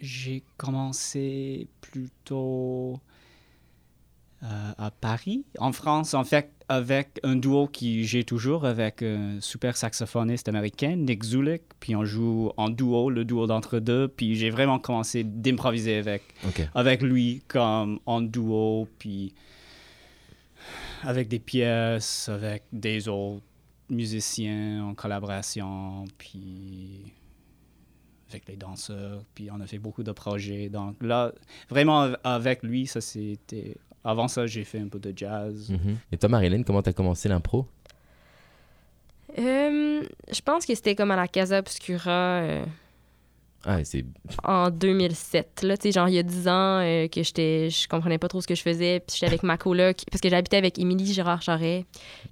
j'ai 0.00 0.42
commencé 0.56 1.68
plutôt 1.80 3.00
euh, 4.42 4.72
à 4.78 4.90
Paris, 4.90 5.44
en 5.58 5.72
France, 5.72 6.14
en 6.14 6.24
fait, 6.24 6.50
avec 6.68 7.18
un 7.24 7.36
duo 7.36 7.66
qui 7.66 8.04
j'ai 8.04 8.24
toujours 8.24 8.66
avec 8.66 9.02
un 9.02 9.40
super 9.40 9.76
saxophoniste 9.76 10.48
américain, 10.48 10.96
Nick 10.96 11.24
Zulik. 11.24 11.62
Puis 11.80 11.96
on 11.96 12.04
joue 12.04 12.52
en 12.56 12.68
duo, 12.68 13.10
le 13.10 13.24
duo 13.24 13.46
d'entre 13.46 13.78
deux. 13.80 14.06
Puis 14.06 14.36
j'ai 14.36 14.50
vraiment 14.50 14.78
commencé 14.78 15.24
d'improviser 15.24 15.96
avec, 15.96 16.22
avec 16.74 17.02
lui 17.02 17.42
comme 17.48 18.00
en 18.06 18.20
duo, 18.20 18.86
puis 18.98 19.34
avec 21.02 21.28
des 21.28 21.38
pièces, 21.38 22.28
avec 22.28 22.64
des 22.72 23.08
autres 23.08 23.44
musiciens 23.90 24.84
en 24.84 24.94
collaboration, 24.94 26.04
puis 26.18 27.12
avec 28.30 28.46
les 28.46 28.56
danseurs, 28.56 29.22
puis 29.34 29.50
on 29.50 29.60
a 29.60 29.66
fait 29.66 29.78
beaucoup 29.78 30.02
de 30.02 30.12
projets. 30.12 30.68
Donc 30.68 30.96
là, 31.02 31.32
vraiment 31.68 32.12
avec 32.24 32.62
lui, 32.62 32.86
ça 32.86 33.00
c'était... 33.00 33.76
Avant 34.04 34.28
ça, 34.28 34.46
j'ai 34.46 34.64
fait 34.64 34.78
un 34.78 34.88
peu 34.88 34.98
de 35.00 35.12
jazz. 35.14 35.70
Mhm. 35.70 35.98
Et 36.12 36.16
toi, 36.16 36.28
Marilyn, 36.28 36.62
comment 36.62 36.82
t'as 36.82 36.92
commencé 36.92 37.28
l'impro? 37.28 37.66
Euh, 39.38 40.02
je 40.32 40.40
pense 40.40 40.64
que 40.64 40.74
c'était 40.74 40.94
comme 40.94 41.10
à 41.10 41.16
la 41.16 41.28
Casa 41.28 41.58
Obscura. 41.58 42.10
euh, 42.40 42.64
Ah, 43.66 43.78
en 44.44 44.70
2007. 44.70 45.62
Là, 45.64 45.76
tu 45.76 45.82
sais, 45.88 45.92
genre, 45.92 46.08
il 46.08 46.14
y 46.14 46.18
a 46.18 46.22
10 46.22 46.48
ans 46.48 46.80
euh, 46.80 47.08
que 47.08 47.22
j'étais, 47.22 47.68
je 47.70 47.88
comprenais 47.88 48.16
pas 48.18 48.28
trop 48.28 48.40
ce 48.40 48.46
que 48.46 48.54
je 48.54 48.62
faisais. 48.62 49.00
Puis 49.00 49.16
j'étais 49.16 49.26
avec 49.26 49.42
ma 49.42 49.56
coloc, 49.58 49.96
parce 50.10 50.20
que 50.20 50.28
j'habitais 50.28 50.56
avec 50.56 50.78
Émilie 50.78 51.12
Gérard 51.12 51.42
Charret, 51.42 51.84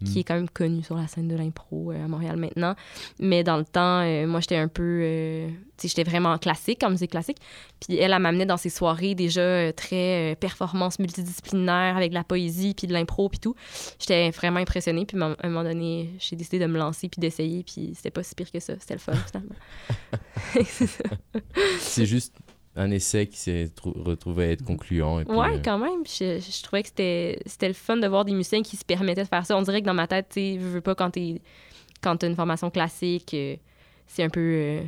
qui 0.04 0.12
Mm. 0.14 0.18
est 0.18 0.24
quand 0.24 0.34
même 0.34 0.48
connue 0.48 0.82
sur 0.82 0.96
la 0.96 1.08
scène 1.08 1.28
de 1.28 1.36
l'impro 1.36 1.90
euh, 1.92 2.04
à 2.04 2.08
Montréal 2.08 2.36
maintenant. 2.36 2.74
Mais 3.18 3.42
dans 3.44 3.56
le 3.56 3.64
temps, 3.64 4.00
euh, 4.02 4.26
moi, 4.26 4.40
j'étais 4.40 4.56
un 4.56 4.68
peu... 4.68 5.48
tu 5.78 5.88
j'étais 5.88 6.04
vraiment 6.04 6.36
classique, 6.38 6.82
en 6.82 6.90
musique 6.90 7.10
classique. 7.10 7.38
Puis 7.80 7.96
elle, 7.98 8.12
elle 8.12 8.18
m'amenait 8.22 8.46
dans 8.46 8.56
ses 8.56 8.70
soirées 8.70 9.14
déjà 9.14 9.40
euh, 9.40 9.72
très 9.72 10.32
euh, 10.32 10.34
performance 10.34 10.98
multidisciplinaire, 10.98 11.96
avec 11.96 12.10
de 12.10 12.14
la 12.14 12.24
poésie, 12.24 12.74
puis 12.74 12.86
de 12.86 12.92
l'impro, 12.92 13.28
puis 13.28 13.38
tout. 13.38 13.54
J'étais 13.98 14.30
vraiment 14.30 14.60
impressionnée. 14.60 15.04
Puis 15.06 15.20
à 15.20 15.36
un 15.42 15.48
moment 15.48 15.64
donné, 15.64 16.10
j'ai 16.18 16.36
décidé 16.36 16.58
de 16.58 16.66
me 16.66 16.78
lancer, 16.78 17.08
puis 17.08 17.20
d'essayer. 17.20 17.62
Puis 17.62 17.92
c'était 17.94 18.10
pas 18.10 18.22
si 18.22 18.34
pire 18.34 18.50
que 18.50 18.60
ça. 18.60 18.74
C'était 18.80 18.94
le 18.94 19.00
fun, 19.00 19.12
finalement. 19.14 19.54
C'est 21.78 22.06
juste 22.06 22.34
un 22.74 22.90
essai 22.90 23.26
qui 23.26 23.38
s'est 23.38 23.70
trou- 23.74 23.94
retrouvé 24.04 24.44
à 24.44 24.50
être 24.50 24.64
concluant. 24.64 25.20
Et 25.20 25.24
puis, 25.24 25.34
Ouais, 25.34 25.54
euh, 25.56 25.60
quand 25.64 25.78
même. 25.78 26.04
Je, 26.06 26.38
je 26.40 26.62
trouvais 26.62 26.82
que 26.82 26.88
c'était 26.88 27.38
le 27.68 27.72
fun 27.72 27.96
de 27.96 28.06
voir 28.06 28.24
des 28.24 28.32
musiciens 28.32 28.62
qui 28.62 28.76
se 28.76 28.84
permettaient 28.84 29.22
de 29.22 29.28
faire 29.28 29.46
ça. 29.46 29.56
On 29.56 29.62
dirait 29.62 29.80
que 29.80 29.86
dans 29.86 29.94
ma 29.94 30.06
tête, 30.06 30.26
tu 30.30 30.34
sais, 30.40 30.58
je 30.60 30.66
veux 30.66 30.80
pas 30.80 30.94
quand 30.94 31.10
t'es 31.10 31.40
quand 32.02 32.16
t'as 32.18 32.26
une 32.28 32.36
formation 32.36 32.70
classique, 32.70 33.32
euh, 33.32 33.56
c'est 34.06 34.22
un 34.22 34.28
peu 34.28 34.40
euh, 34.40 34.82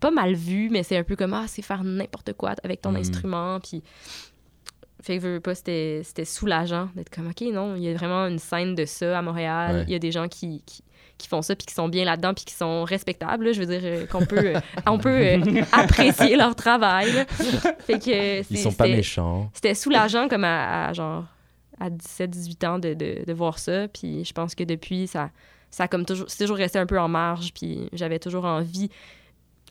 pas 0.00 0.10
mal 0.10 0.34
vu, 0.34 0.68
mais 0.70 0.82
c'est 0.82 0.96
un 0.96 1.04
peu 1.04 1.16
comme 1.16 1.34
ah, 1.34 1.44
c'est 1.48 1.62
faire 1.62 1.84
n'importe 1.84 2.32
quoi 2.34 2.54
avec 2.64 2.80
ton 2.82 2.90
Mhm. 2.92 2.96
instrument, 2.98 3.60
puis 3.60 3.82
fait 5.02 5.16
que 5.16 5.22
je 5.22 5.28
veux 5.28 5.40
pas, 5.40 5.54
c'était 5.54 6.02
c'était 6.04 6.24
soulageant 6.24 6.88
d'être 6.94 7.10
comme 7.10 7.28
ok 7.28 7.40
non, 7.52 7.74
il 7.76 7.82
y 7.82 7.88
a 7.88 7.94
vraiment 7.94 8.26
une 8.28 8.38
scène 8.38 8.74
de 8.76 8.84
ça 8.84 9.18
à 9.18 9.22
Montréal. 9.22 9.76
Ouais. 9.76 9.84
Il 9.88 9.92
y 9.92 9.96
a 9.96 9.98
des 9.98 10.12
gens 10.12 10.28
qui, 10.28 10.62
qui 10.64 10.82
qui 11.18 11.28
font 11.28 11.42
ça 11.42 11.54
puis 11.54 11.66
qui 11.66 11.74
sont 11.74 11.88
bien 11.88 12.04
là-dedans 12.04 12.34
puis 12.34 12.44
qui 12.44 12.54
sont 12.54 12.82
respectables 12.84 13.44
là. 13.46 13.52
je 13.52 13.60
veux 13.60 13.66
dire 13.66 13.80
euh, 13.84 14.06
qu'on 14.06 14.24
peut 14.26 14.54
euh, 14.56 14.60
on 14.86 14.98
peut 14.98 15.08
euh, 15.10 15.62
apprécier 15.72 16.36
leur 16.36 16.56
travail 16.56 17.12
là. 17.12 17.24
fait 17.86 17.98
que 18.00 18.40
Ils 18.52 18.58
sont 18.58 18.72
pas 18.72 18.88
méchants. 18.88 19.48
c'était 19.54 19.74
soulageant 19.74 20.26
comme 20.28 20.42
à, 20.44 20.88
à 20.88 20.92
genre 20.92 21.24
à 21.78 21.90
17 21.90 22.30
18 22.30 22.64
ans 22.64 22.78
de, 22.80 22.94
de, 22.94 23.24
de 23.24 23.32
voir 23.32 23.58
ça 23.60 23.86
puis 23.88 24.24
je 24.24 24.32
pense 24.32 24.54
que 24.56 24.64
depuis 24.64 25.06
ça 25.06 25.30
ça 25.70 25.84
a 25.84 25.88
comme 25.88 26.04
toujours 26.04 26.26
c'est 26.28 26.38
toujours 26.44 26.56
resté 26.56 26.78
un 26.80 26.86
peu 26.86 26.98
en 26.98 27.08
marge 27.08 27.52
puis 27.54 27.88
j'avais 27.92 28.18
toujours 28.18 28.44
envie 28.44 28.90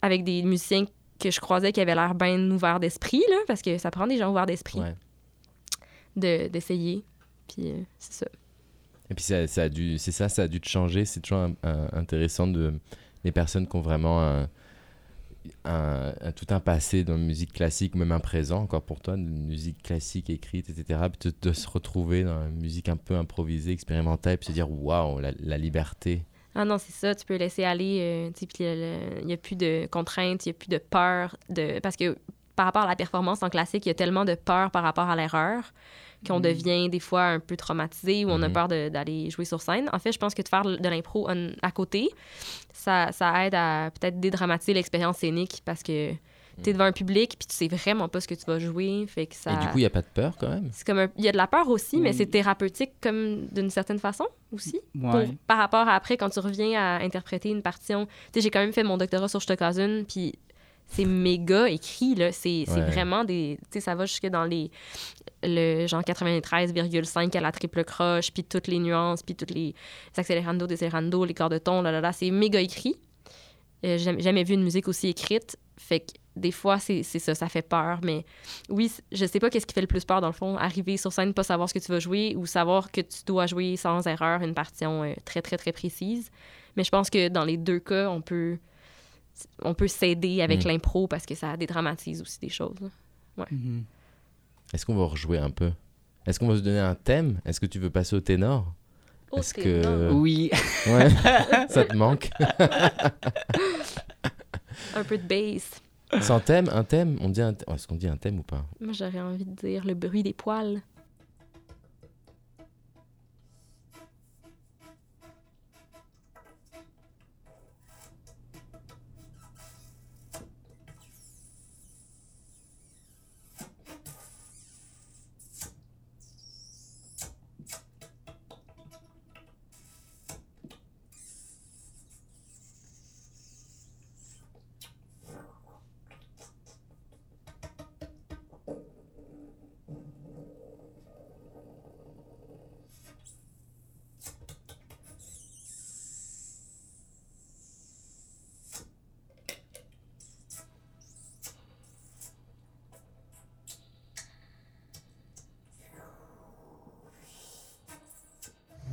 avec 0.01 0.23
des 0.23 0.41
musiciens 0.43 0.85
que 1.19 1.29
je 1.31 1.39
croisais 1.39 1.71
qui 1.71 1.79
avaient 1.81 1.95
l'air 1.95 2.15
bien 2.15 2.39
ouverts 2.51 2.79
d'esprit 2.79 3.21
là 3.29 3.37
parce 3.47 3.61
que 3.61 3.77
ça 3.77 3.91
prend 3.91 4.07
des 4.07 4.17
gens 4.17 4.31
ouverts 4.31 4.45
d'esprit 4.47 4.79
Ouais. 4.79 4.95
de 6.15 6.47
d'essayer 6.47 7.03
puis 7.47 7.69
euh, 7.69 7.81
c'est 7.99 8.13
ça 8.13 8.25
Et 9.09 9.13
puis 9.13 9.23
ça, 9.23 9.45
ça 9.47 9.63
a 9.63 9.69
dû, 9.69 9.97
c'est 9.97 10.11
ça, 10.13 10.29
ça 10.29 10.43
a 10.43 10.47
dû 10.47 10.59
te 10.61 10.69
changer. 10.69 11.03
C'est 11.05 11.19
toujours 11.19 11.39
un- 11.39 11.53
un- 11.63 11.89
intéressant 11.93 12.47
de 12.47 12.73
les 13.25 13.31
personnes 13.33 13.67
qui 13.67 13.75
ont 13.75 13.81
vraiment 13.81 14.21
un, 14.23 14.49
un- 15.65 16.13
un- 16.21 16.31
tout 16.31 16.45
un 16.49 16.59
passé 16.59 17.03
dans 17.03 17.13
la 17.13 17.19
musique 17.19 17.51
classique, 17.53 17.95
même 17.95 18.11
un 18.11 18.19
présent 18.19 18.61
encore 18.61 18.83
pour 18.83 18.99
toi, 19.01 19.15
de 19.17 19.21
musique 19.21 19.81
classique 19.83 20.29
écrite, 20.29 20.69
etc. 20.69 20.99
Puis 21.11 21.29
de, 21.31 21.49
de 21.49 21.53
se 21.53 21.67
retrouver 21.67 22.23
dans 22.23 22.39
la 22.39 22.47
musique 22.49 22.89
un 22.89 22.97
peu 22.97 23.15
improvisée, 23.15 23.71
expérimentale, 23.73 24.37
puis 24.37 24.47
se 24.47 24.51
dire 24.53 24.69
waouh, 24.71 25.19
la, 25.19 25.31
la 25.39 25.57
liberté. 25.57 26.23
Ah 26.55 26.65
non, 26.65 26.77
c'est 26.77 26.91
ça, 26.91 27.15
tu 27.15 27.25
peux 27.25 27.35
laisser 27.37 27.63
aller, 27.63 27.99
euh, 28.01 28.27
tu 28.33 28.41
sais, 28.41 28.45
puis 28.45 28.63
il 29.21 29.25
n'y 29.25 29.33
a 29.33 29.37
plus 29.37 29.55
de 29.55 29.87
contraintes, 29.89 30.45
il 30.45 30.49
n'y 30.49 30.55
a 30.55 30.57
plus 30.59 30.67
de 30.69 30.77
peur, 30.77 31.37
de... 31.49 31.79
parce 31.79 31.95
que 31.95 32.17
par 32.57 32.65
rapport 32.65 32.81
à 32.83 32.87
la 32.87 32.95
performance 32.97 33.41
en 33.41 33.49
classique, 33.49 33.85
il 33.85 33.89
y 33.89 33.91
a 33.91 33.95
tellement 33.95 34.25
de 34.25 34.35
peur 34.35 34.69
par 34.71 34.83
rapport 34.83 35.09
à 35.09 35.15
l'erreur 35.15 35.63
qu'on 36.27 36.35
Mhm. 36.35 36.41
devient 36.43 36.89
des 36.89 36.99
fois 36.99 37.23
un 37.23 37.39
peu 37.39 37.55
traumatisé 37.55 38.25
ou 38.25 38.29
on 38.29 38.41
a 38.43 38.47
Mhm. 38.49 38.53
peur 38.53 38.67
d'aller 38.67 39.29
jouer 39.31 39.45
sur 39.45 39.61
scène. 39.61 39.89
En 39.93 39.97
fait, 39.99 40.11
je 40.11 40.19
pense 40.19 40.33
que 40.35 40.41
de 40.43 40.47
faire 40.49 40.63
de 40.63 40.89
l'impro 40.89 41.27
à 41.61 41.71
côté, 41.71 42.09
ça, 42.73 43.11
ça 43.11 43.45
aide 43.47 43.55
à 43.55 43.89
peut-être 43.99 44.19
dédramatiser 44.19 44.73
l'expérience 44.73 45.17
scénique 45.17 45.61
parce 45.65 45.81
que 45.81 46.11
tu 46.63 46.69
es 46.69 46.73
devant 46.73 46.85
un 46.85 46.91
public 46.91 47.35
puis 47.39 47.47
tu 47.47 47.55
sais 47.55 47.67
vraiment 47.67 48.07
pas 48.09 48.19
ce 48.21 48.27
que 48.27 48.35
tu 48.35 48.43
vas 48.45 48.59
jouer, 48.59 49.05
fait 49.07 49.25
que 49.27 49.35
ça... 49.35 49.53
Et 49.53 49.57
du 49.57 49.67
coup, 49.67 49.77
il 49.77 49.81
n'y 49.81 49.85
a 49.85 49.89
pas 49.89 50.01
de 50.01 50.07
peur 50.13 50.35
quand 50.39 50.49
même. 50.49 50.69
c'est 50.73 50.85
comme 50.85 50.99
un- 50.99 51.09
il 51.17 51.23
y 51.25 51.29
a 51.29 51.31
de 51.31 51.37
la 51.37 51.47
peur 51.47 51.67
aussi, 51.69 51.97
mais 51.97 52.13
c'est 52.13 52.25
thérapeutique 52.27 52.91
comme 53.01 53.47
d'une 53.51 53.69
certaine 53.69 53.99
façon 53.99 54.25
aussi 54.51 54.79
pour- 54.99 55.21
par 55.47 55.57
rapport 55.57 55.87
à 55.87 55.93
après, 55.95 56.17
quand 56.17 56.29
tu 56.29 56.39
reviens 56.39 56.79
à 56.79 57.03
interpréter 57.03 57.49
une 57.49 57.61
partition. 57.61 58.05
Tu 58.05 58.11
sais, 58.35 58.41
j'ai 58.41 58.49
quand 58.51 58.59
même 58.59 58.73
fait 58.73 58.83
mon 58.83 58.97
doctorat 58.97 59.27
sur 59.27 59.41
Stockhausen, 59.41 60.05
puis 60.05 60.33
c'est 60.87 61.05
méga 61.05 61.69
écrit, 61.69 62.15
là. 62.15 62.31
C'est 62.33 62.65
Ouais. 62.69 62.81
vraiment 62.85 63.23
des... 63.23 63.57
Tu 63.63 63.67
sais, 63.75 63.79
ça 63.79 63.95
va 63.95 64.05
jusque 64.05 64.27
dans 64.27 64.43
les... 64.43 64.69
Le 65.43 65.87
genre 65.87 66.01
93,5 66.03 67.35
à 67.37 67.41
la 67.41 67.51
triple 67.51 67.83
croche, 67.83 68.31
puis 68.31 68.43
toutes 68.43 68.67
les 68.67 68.77
nuances, 68.79 69.23
puis 69.23 69.35
toutes 69.35 69.51
les 69.51 69.73
accélérando, 70.17 70.67
décélérando, 70.67 71.23
les 71.25 71.33
corps 71.33 71.49
de 71.49 71.57
ton, 71.57 71.81
là, 71.81 71.91
là, 71.91 72.01
là. 72.01 72.11
C'est 72.11 72.29
méga 72.31 72.59
écrit. 72.59 72.95
Euh, 73.85 73.97
J'ai 73.97 73.99
jamais- 73.99 74.21
jamais 74.21 74.43
vu 74.43 74.53
une 74.53 74.63
musique 74.63 74.87
aussi 74.87 75.07
écrite. 75.07 75.57
Fait 75.77 76.01
que 76.01 76.11
des 76.35 76.51
fois, 76.51 76.79
c'est 76.79 77.03
c'est 77.03 77.19
ça, 77.19 77.35
ça 77.35 77.49
fait 77.49 77.61
peur. 77.61 77.99
Mais 78.03 78.25
oui, 78.69 78.91
je 79.11 79.25
sais 79.25 79.39
pas 79.39 79.49
qu'est-ce 79.49 79.65
qui 79.65 79.73
fait 79.73 79.81
le 79.81 79.87
plus 79.87 80.05
peur, 80.05 80.21
dans 80.21 80.27
le 80.27 80.33
fond. 80.33 80.55
Arriver 80.57 80.97
sur 80.97 81.11
scène, 81.11 81.33
pas 81.33 81.43
savoir 81.43 81.67
ce 81.69 81.73
que 81.73 81.79
tu 81.79 81.91
vas 81.91 81.99
jouer 81.99 82.35
ou 82.37 82.45
savoir 82.45 82.91
que 82.91 83.01
tu 83.01 83.23
dois 83.25 83.47
jouer 83.47 83.75
sans 83.75 84.05
erreur 84.07 84.41
une 84.41 84.53
partition 84.53 85.03
euh, 85.03 85.13
très, 85.25 85.41
très, 85.41 85.57
très 85.57 85.71
précise. 85.71 86.29
Mais 86.77 86.83
je 86.83 86.89
pense 86.89 87.09
que 87.09 87.27
dans 87.27 87.43
les 87.43 87.57
deux 87.57 87.79
cas, 87.79 88.09
on 88.09 88.21
peut, 88.21 88.57
on 89.61 89.73
peut 89.73 89.87
s'aider 89.89 90.41
avec 90.41 90.63
Mm. 90.63 90.67
l'impro 90.69 91.07
parce 91.07 91.25
que 91.25 91.35
ça 91.35 91.57
dédramatise 91.57 92.21
aussi 92.21 92.39
des 92.39 92.49
choses. 92.49 92.75
là. 93.37 93.45
Mhm. 93.51 93.83
Est-ce 94.73 94.85
qu'on 94.85 94.95
va 94.95 95.05
rejouer 95.05 95.37
un 95.37 95.49
peu? 95.49 95.71
Est-ce 96.25 96.39
qu'on 96.39 96.47
va 96.47 96.55
se 96.55 96.61
donner 96.61 96.79
un 96.79 96.95
thème? 96.95 97.41
Est-ce 97.45 97.59
que 97.59 97.65
tu 97.65 97.77
veux 97.79 97.89
passer 97.89 98.15
au 98.15 98.21
ténor? 98.21 98.73
Est-ce 99.35 99.53
c'est 99.55 99.61
que- 99.63 99.69
énorme. 99.81 100.21
Oui. 100.21 100.49
Ouais, 100.87 101.09
ça 101.69 101.83
te 101.85 101.95
manque? 101.95 102.29
Un 104.95 105.03
peu 105.03 105.17
de 105.17 105.23
bass. 105.23 105.81
Sans 106.19 106.39
thème, 106.39 106.67
un 106.73 106.83
thème 106.83 107.17
On 107.21 107.29
dit 107.29 107.41
un 107.41 107.53
thème. 107.53 107.73
Est-ce 107.73 107.87
qu'on 107.87 107.95
dit 107.95 108.07
un 108.07 108.17
thème 108.17 108.39
ou 108.39 108.43
pas? 108.43 108.65
Moi, 108.79 108.93
j'aurais 108.93 109.21
envie 109.21 109.45
de 109.45 109.55
dire 109.55 109.85
le 109.85 109.93
bruit 109.93 110.23
des 110.23 110.33
poils. 110.33 110.81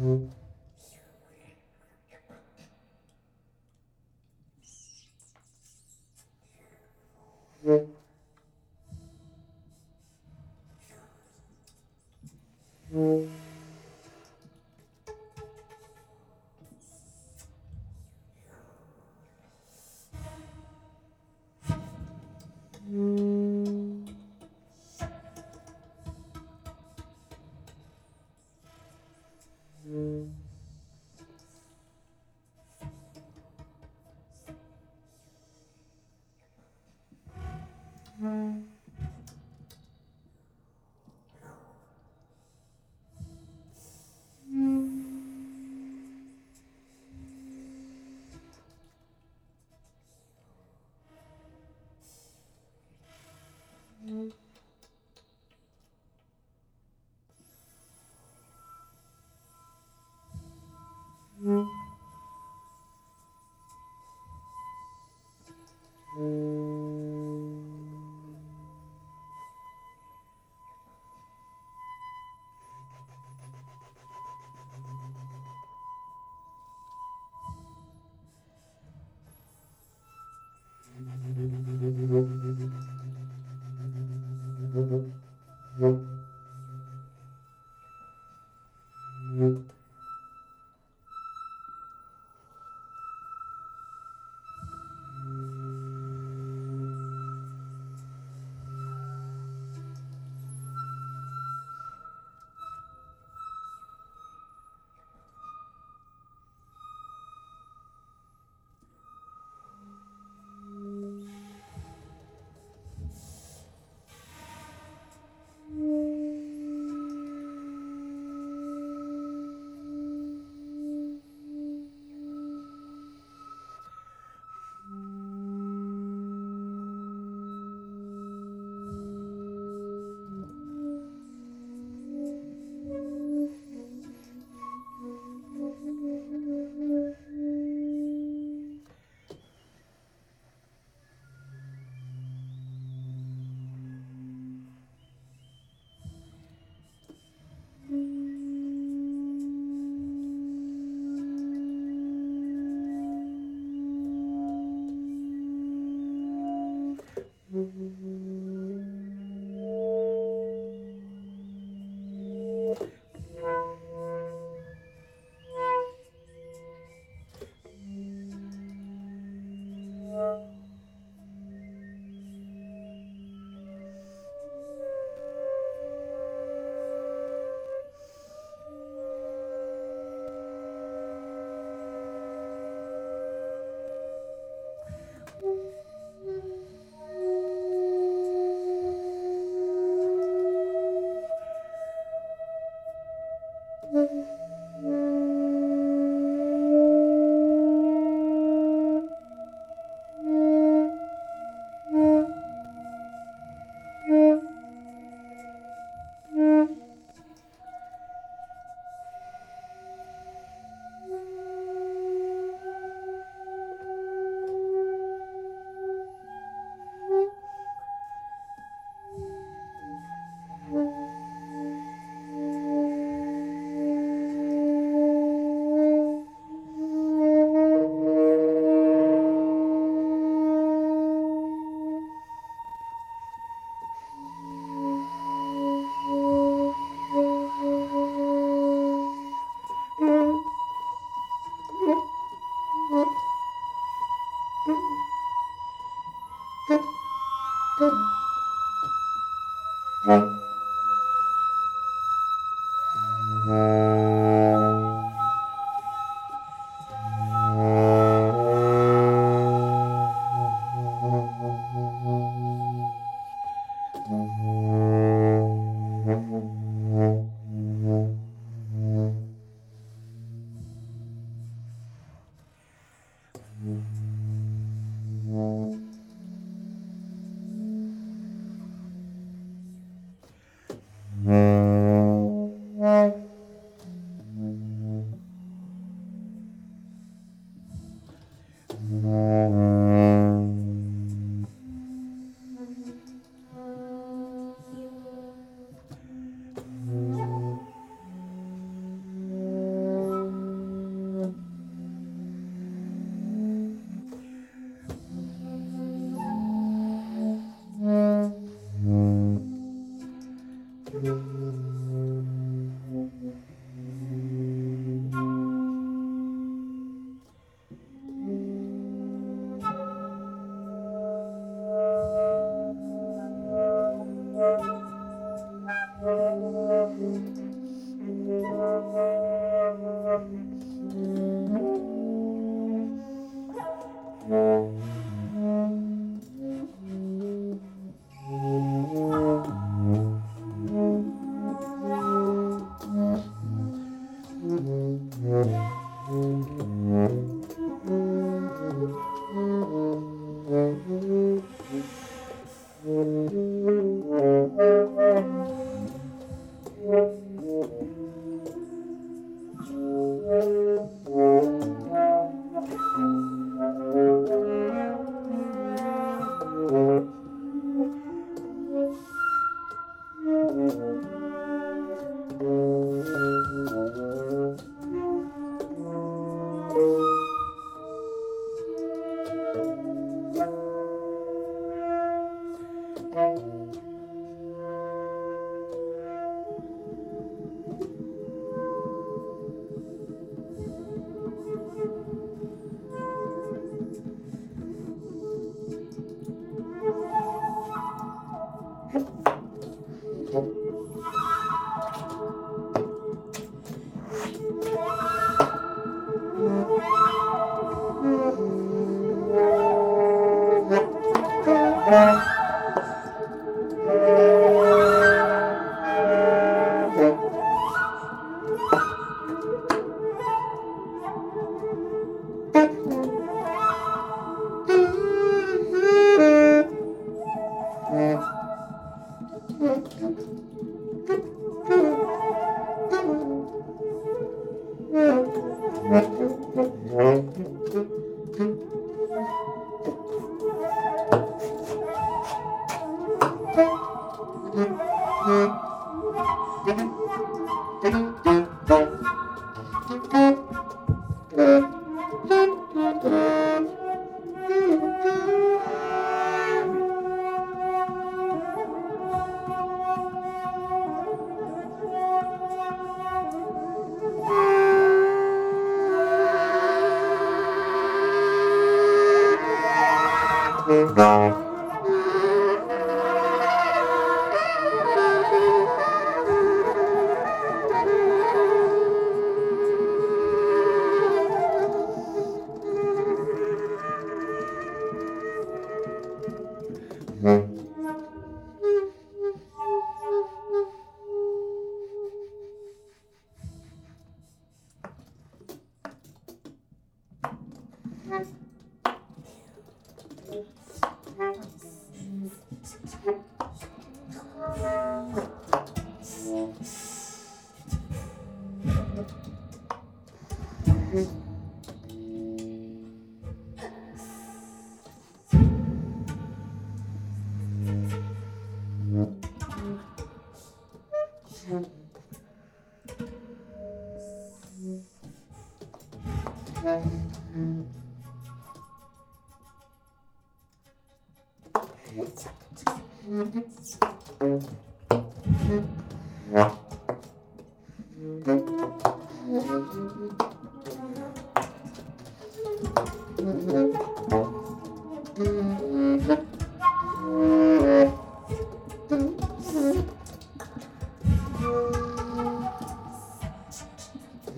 Mm-hmm. 0.00 0.37
嗯。 38.20 38.67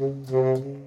Mm-hmm. 0.01 0.80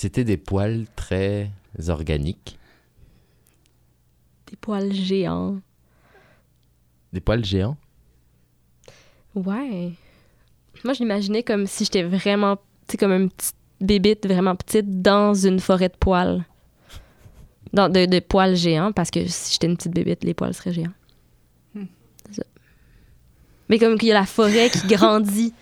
C'était 0.00 0.24
des 0.24 0.38
poils 0.38 0.86
très 0.96 1.50
organiques. 1.88 2.58
Des 4.46 4.56
poils 4.56 4.94
géants. 4.94 5.60
Des 7.12 7.20
poils 7.20 7.44
géants? 7.44 7.76
Ouais. 9.34 9.92
Moi, 10.84 10.94
je 10.94 11.00
l'imaginais 11.00 11.42
comme 11.42 11.66
si 11.66 11.84
j'étais 11.84 12.02
vraiment, 12.02 12.56
tu 12.56 12.92
sais, 12.92 12.96
comme 12.96 13.12
une 13.12 13.28
petite 13.28 13.56
bébite 13.82 14.26
vraiment 14.26 14.56
petite 14.56 15.02
dans 15.02 15.34
une 15.34 15.60
forêt 15.60 15.90
de 15.90 15.96
poils. 16.00 16.46
Dans, 17.74 17.90
de, 17.90 18.06
de 18.06 18.20
poils 18.20 18.56
géants, 18.56 18.92
parce 18.92 19.10
que 19.10 19.26
si 19.26 19.52
j'étais 19.52 19.66
une 19.66 19.76
petite 19.76 19.92
bébite, 19.92 20.24
les 20.24 20.32
poils 20.32 20.54
seraient 20.54 20.72
géants. 20.72 20.94
C'est 21.74 22.36
ça. 22.36 22.44
Mais 23.68 23.78
comme 23.78 23.98
qu'il 23.98 24.08
y 24.08 24.12
a 24.12 24.14
la 24.14 24.24
forêt 24.24 24.70
qui 24.70 24.86
grandit. 24.94 25.52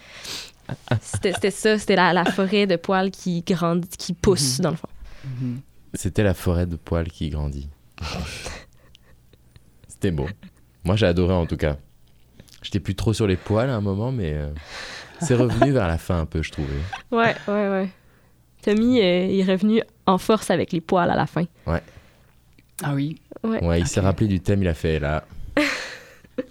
C'était 1.01 1.33
c'était 1.33 1.51
ça, 1.51 1.79
c'était 1.79 1.97
la, 1.97 2.12
la 2.12 2.25
forêt 2.25 2.66
de 2.66 2.77
poils 2.77 3.11
qui 3.11 3.43
grandit, 3.43 3.89
qui 3.99 4.12
pousse, 4.12 4.59
Mhm. 4.59 4.62
dans 4.64 4.71
le 4.71 4.77
fond. 4.77 4.89
Mhm. 5.25 5.61
C'était 5.95 6.23
la 6.23 6.35
forêt 6.35 6.66
de 6.66 6.77
poils 6.77 7.09
qui 7.09 7.31
grandit. 7.31 7.69
C'était 9.89 10.11
beau. 10.11 10.27
Moi, 10.85 10.97
j'ai 10.97 11.07
adoré 11.07 11.35
en 11.35 11.47
tout 11.47 11.57
cas. 11.57 11.77
J'étais 12.62 12.81
plus 12.81 12.95
trop 12.95 13.12
sur 13.12 13.27
les 13.27 13.37
poils 13.37 13.71
à 13.71 13.75
un 13.75 13.81
moment, 13.81 14.12
mais 14.12 14.33
euh, 14.35 14.51
c'est 15.21 15.35
revenu 15.35 15.71
vers 15.73 15.89
la 15.89 15.99
fin 15.99 16.21
un 16.21 16.27
peu, 16.27 16.43
je 16.43 16.51
trouvais. 16.53 16.69
Ouais, 17.11 17.35
ouais, 17.47 17.69
ouais. 17.69 17.89
Tommy 18.62 19.01
euh, 19.01 19.03
est 19.39 19.45
revenu 19.45 19.83
en 20.07 20.19
force 20.19 20.51
avec 20.51 20.73
les 20.73 20.81
poils 20.81 21.11
à 21.11 21.16
la 21.16 21.27
fin. 21.27 21.45
Ah 21.66 22.95
oui. 22.95 23.21
Ouais. 23.43 23.62
Ouais, 23.64 23.81
il 23.81 23.87
s'est 23.87 24.01
rappelé 24.01 24.27
du 24.29 24.41
thème, 24.41 24.62
il 24.62 24.69
a 24.69 24.75
fait 24.75 24.99
là. 24.99 25.25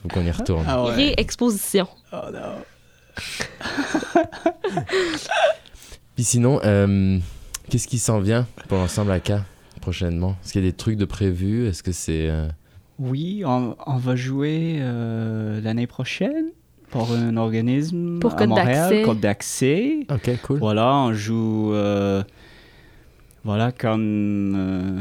Faut 0.02 0.08
qu'on 0.10 0.26
y 0.26 0.32
retourne. 0.32 0.66
Ah 0.68 0.84
ouais. 0.86 0.94
Réexposition. 0.96 1.88
Oh 2.12 2.18
non. 2.34 2.64
Puis 6.16 6.24
sinon, 6.24 6.60
euh, 6.64 7.20
qu'est-ce 7.70 7.88
qui 7.88 8.00
s'en 8.00 8.20
vient 8.20 8.48
pour 8.68 8.78
l'ensemble 8.78 9.12
AK 9.12 9.34
prochainement? 9.82 10.36
Est-ce 10.44 10.54
qu'il 10.54 10.64
y 10.64 10.68
a 10.68 10.72
des 10.72 10.76
trucs 10.76 10.98
de 10.98 11.06
prévus? 11.06 11.68
Est-ce 11.68 11.84
que 11.84 11.92
c'est. 11.92 12.28
euh, 12.30 12.48
Oui, 13.00 13.44
on, 13.46 13.76
on 13.86 13.98
va 13.98 14.16
jouer 14.16 14.78
euh, 14.80 15.62
l'année 15.62 15.88
prochaine 15.88 16.46
pour 16.90 17.12
un 17.12 17.38
organisme 17.38 18.20
Pour 18.20 18.34
à 18.34 18.38
Côte 18.38 18.48
Montréal, 18.50 18.90
d'Accès. 18.90 19.02
Côte 19.04 19.20
d'Accès. 19.20 20.00
Ok, 20.10 20.32
cool. 20.44 20.60
Voilà, 20.60 20.94
on 20.96 21.14
joue 21.14 21.74
euh, 21.74 22.24
voilà 23.44 23.72
comme 23.72 24.54
euh, 24.56 25.00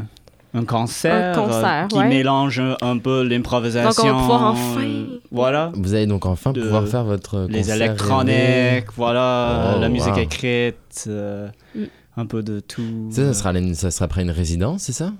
un 0.53 0.63
concert, 0.65 1.37
Un 1.37 1.43
concert, 1.45 1.83
euh, 1.83 1.87
qui 1.87 1.97
ouais. 1.97 2.07
mélange 2.09 2.59
un, 2.59 2.77
un 2.81 2.97
peu 2.97 3.23
l'improvisation. 3.23 4.03
Donc, 4.03 4.11
on 4.13 4.15
va 4.15 4.21
pouvoir 4.21 4.43
enfin- 4.51 4.81
euh, 4.81 5.19
voilà. 5.31 5.71
Vous 5.75 5.93
allez 5.93 6.07
donc 6.07 6.25
enfin 6.25 6.51
De- 6.53 6.61
pouvoir 6.61 6.87
faire 6.87 7.03
votre. 7.03 7.47
Les 7.49 7.59
concert 7.59 7.75
électroniques, 7.75 8.33
rêvé. 8.35 8.85
voilà, 8.95 9.73
Oh, 9.75 9.79
la 9.81 9.89
musique 9.89 10.13
wow. 10.15 10.19
écrite, 10.21 11.03
euh, 11.07 11.49
Mm. 11.75 11.83
un 12.17 12.25
peu 12.25 12.41
de 12.43 12.59
tout. 12.59 13.09
Ça, 13.11 13.25
ça 13.25 13.33
sera, 13.33 13.51
une- 13.57 13.75
ça 13.75 13.91
sera 13.91 14.05
après 14.05 14.21
une 14.23 14.31
résidence, 14.31 14.83
c'est 14.83 14.93
ça? 14.93 15.11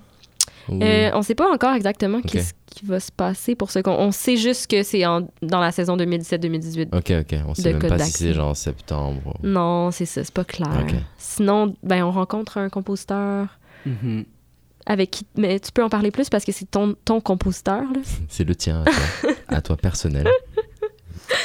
Ou- 0.70 0.80
Euh, 0.82 1.10
on 1.14 1.22
sait 1.22 1.34
pas 1.34 1.50
encore 1.50 1.74
exactement 1.74 2.20
qu'est-ce 2.20 2.52
qui 2.66 2.84
va 2.84 3.00
se 3.00 3.10
passer 3.10 3.54
pour 3.54 3.70
ce 3.70 3.78
qu'on. 3.78 3.92
On 3.92 4.12
sait 4.12 4.36
juste 4.36 4.66
que 4.70 4.82
c'est 4.82 5.06
en- 5.06 5.26
dans 5.40 5.60
la 5.60 5.72
saison 5.72 5.96
2017-2018. 5.96 6.94
Ok, 6.94 7.10
ok. 7.20 7.38
On 7.48 7.54
sait 7.54 7.72
même 7.72 7.80
Code 7.80 7.90
pas 7.90 7.98
si 8.00 8.12
c'est 8.12 8.32
genre 8.34 8.48
en 8.50 8.54
septembre. 8.54 9.20
ou- 9.42 9.46
Non, 9.46 9.90
c'est 9.92 10.04
ça, 10.04 10.24
c'est 10.24 10.34
pas 10.34 10.44
clair. 10.44 10.68
Sinon, 11.16 11.74
ben, 11.82 12.02
on 12.04 12.10
rencontre 12.10 12.58
un 12.58 12.68
compositeur 12.68 13.46
Mhm. 13.86 14.24
Avec 14.88 15.10
qui. 15.12 15.26
Mais 15.36 15.60
tu 15.60 15.70
peux 15.70 15.84
en 15.84 15.88
parler 15.88 16.10
plus 16.10 16.28
parce 16.28 16.44
que 16.44 16.50
c'est 16.50 16.68
ton, 16.68 16.96
ton 17.04 17.20
compositeur, 17.20 17.82
là. 17.82 18.00
C'est 18.28 18.42
le 18.44 18.56
tien, 18.56 18.82
à 18.82 18.84
toi, 18.84 19.30
à 19.48 19.60
toi 19.62 19.76
personnel. 19.76 20.26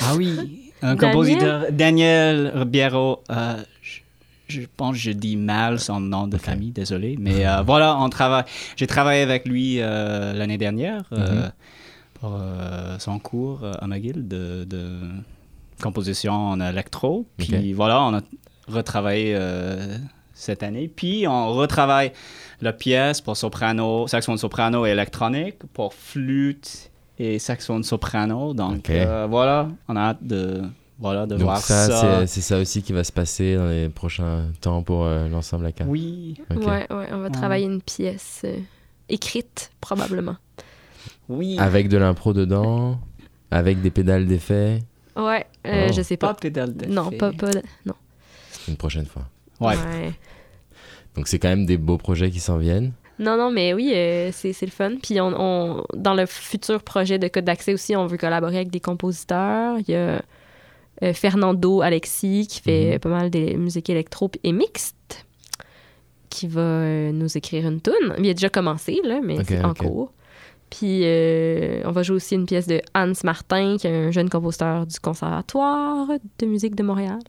Ah 0.02 0.16
oui, 0.16 0.72
un 0.82 0.96
Daniel? 0.96 1.12
compositeur, 1.14 1.66
Daniel 1.72 2.52
Ribeiro. 2.56 3.22
euh, 3.30 3.58
je, 3.82 4.00
je 4.48 4.62
pense 4.78 4.94
que 4.96 5.02
je 5.02 5.12
dis 5.12 5.36
mal 5.38 5.80
son 5.80 6.00
nom 6.00 6.28
de 6.28 6.38
famille, 6.38 6.72
désolé. 6.72 7.16
Mais 7.20 7.46
euh, 7.46 7.62
voilà, 7.62 7.98
on 8.00 8.10
travaille. 8.10 8.46
J'ai 8.76 8.88
travaillé 8.88 9.22
avec 9.22 9.48
lui 9.48 9.78
euh, 9.80 10.34
l'année 10.34 10.58
dernière 10.58 11.04
euh, 11.12 11.18
Mhm. 11.46 11.52
pour 12.20 12.38
euh, 12.40 12.98
son 13.00 13.20
cours 13.20 13.62
à 13.80 13.86
McGill 13.88 14.28
de, 14.28 14.64
de 14.64 15.00
composition 15.82 16.34
en 16.34 16.62
électro. 16.62 17.26
Puis 17.38 17.74
voilà, 17.74 18.02
on 18.04 18.14
a 18.16 18.22
retravaillé 18.68 19.34
euh, 19.36 19.98
cette 20.34 20.64
année. 20.64 20.88
Puis 20.88 21.26
on 21.28 21.52
retravaille 21.54 22.12
la 22.64 22.74
pièce 22.74 23.22
pour 23.22 23.38
soprano, 23.38 24.08
saxophone 24.08 24.38
soprano 24.38 24.86
et 24.86 24.90
électronique, 24.90 25.58
pour 25.74 25.94
flûte 25.94 26.90
et 27.20 27.38
saxophone 27.40 27.84
soprano. 27.84 28.54
Donc 28.54 28.90
euh, 28.90 29.28
voilà, 29.30 29.70
on 29.88 29.96
a 29.96 30.00
hâte 30.02 30.24
de, 30.24 30.62
voilà, 31.00 31.26
de 31.26 31.36
Donc 31.36 31.44
voir 31.44 31.58
ça, 31.60 31.88
ça. 31.88 32.02
c'est- 32.22 32.28
c'est 32.28 32.42
ça 32.42 32.58
aussi 32.60 32.82
qui 32.82 32.94
va 32.94 33.04
se 33.04 33.12
passer 33.12 33.56
dans 33.56 33.68
les 33.68 33.90
prochains 33.90 34.46
temps 34.62 34.82
pour 34.84 35.06
euh, 35.06 35.28
l'ensemble 35.30 35.66
AK. 35.68 35.84
Oui, 35.88 36.36
Ok. 36.50 36.66
Ouais, 36.66 36.88
ouais, 36.92 37.08
on 37.12 37.20
va 37.20 37.30
travailler 37.30 37.66
une 37.66 37.82
pièce 37.82 38.42
euh, 38.46 38.58
écrite, 39.10 39.72
probablement. 39.82 40.38
oui. 41.30 41.58
Avec 41.60 41.90
de 41.90 41.98
l'impro 41.98 42.34
dedans, 42.34 43.00
avec 43.52 43.82
des 43.82 43.92
pédales 43.92 44.26
d'effet, 44.28 44.80
Ouais, 45.16 45.46
euh, 45.68 45.88
Oh. 45.90 45.94
je 45.96 46.02
sais 46.02 46.18
pas. 46.18 46.34
pédale 46.34 46.74
d'effet. 46.74 46.92
Non, 46.92 47.12
pas, 47.12 47.32
pas. 47.32 47.52
Non. 47.86 47.94
une 48.68 48.78
prochaine 48.78 49.06
fois. 49.06 49.24
Ouais. 49.60 49.76
Donc 51.16 51.28
c'est 51.28 51.40
quand 51.40 51.50
même 51.50 51.66
des 51.66 51.78
beaux 51.78 51.98
projets 51.98 52.30
qui 52.32 52.40
s'en 52.40 52.58
viennent. 52.58 52.92
Non, 53.20 53.38
non, 53.38 53.52
mais 53.52 53.74
oui, 53.74 53.92
euh, 53.94 54.32
c'est 54.32 54.54
c'est 54.54 54.66
le 54.66 54.72
fun. 54.72 54.94
Puis 55.02 55.22
on, 55.22 55.32
on- 55.40 55.84
dans 55.96 56.16
le 56.16 56.26
futur 56.26 56.82
projet 56.82 57.20
de 57.20 57.28
Code 57.28 57.46
d'accès 57.46 57.74
aussi, 57.74 57.96
on 57.96 58.08
veut 58.08 58.18
collaborer 58.18 58.56
avec 58.58 58.72
des 58.72 58.80
compositeurs. 58.80 59.78
Il 59.88 59.92
y 59.92 59.96
a 59.96 60.22
euh, 61.04 61.14
Fernando 61.14 61.82
Alexis 61.82 62.48
qui 62.50 62.62
fait 62.62 62.94
Mhm. 62.94 63.00
pas 63.00 63.10
mal 63.10 63.30
de 63.30 63.56
musique 63.56 63.90
électro 63.90 64.32
et 64.44 64.52
mixte 64.52 65.26
qui 66.30 66.48
va 66.48 66.62
euh, 66.62 67.12
nous 67.12 67.38
écrire 67.38 67.68
une 67.68 67.82
tune. 67.82 68.16
Il 68.18 68.28
a 68.30 68.34
déjà 68.34 68.50
commencé, 68.50 69.00
là, 69.04 69.20
mais 69.24 69.38
c'est 69.44 69.64
en 69.64 69.74
cours. 69.76 70.12
Puis 70.72 71.02
on 71.86 71.92
va 71.92 72.02
jouer 72.02 72.16
aussi 72.16 72.34
une 72.34 72.48
pièce 72.48 72.66
de 72.66 72.82
Hans 72.96 73.12
Martin, 73.24 73.78
qui 73.78 73.86
est 73.86 74.08
un 74.08 74.10
jeune 74.10 74.28
compositeur 74.30 74.88
du 74.88 75.00
Conservatoire 75.00 76.08
de 76.40 76.46
musique 76.48 76.74
de 76.76 76.82
Montréal. 76.82 77.20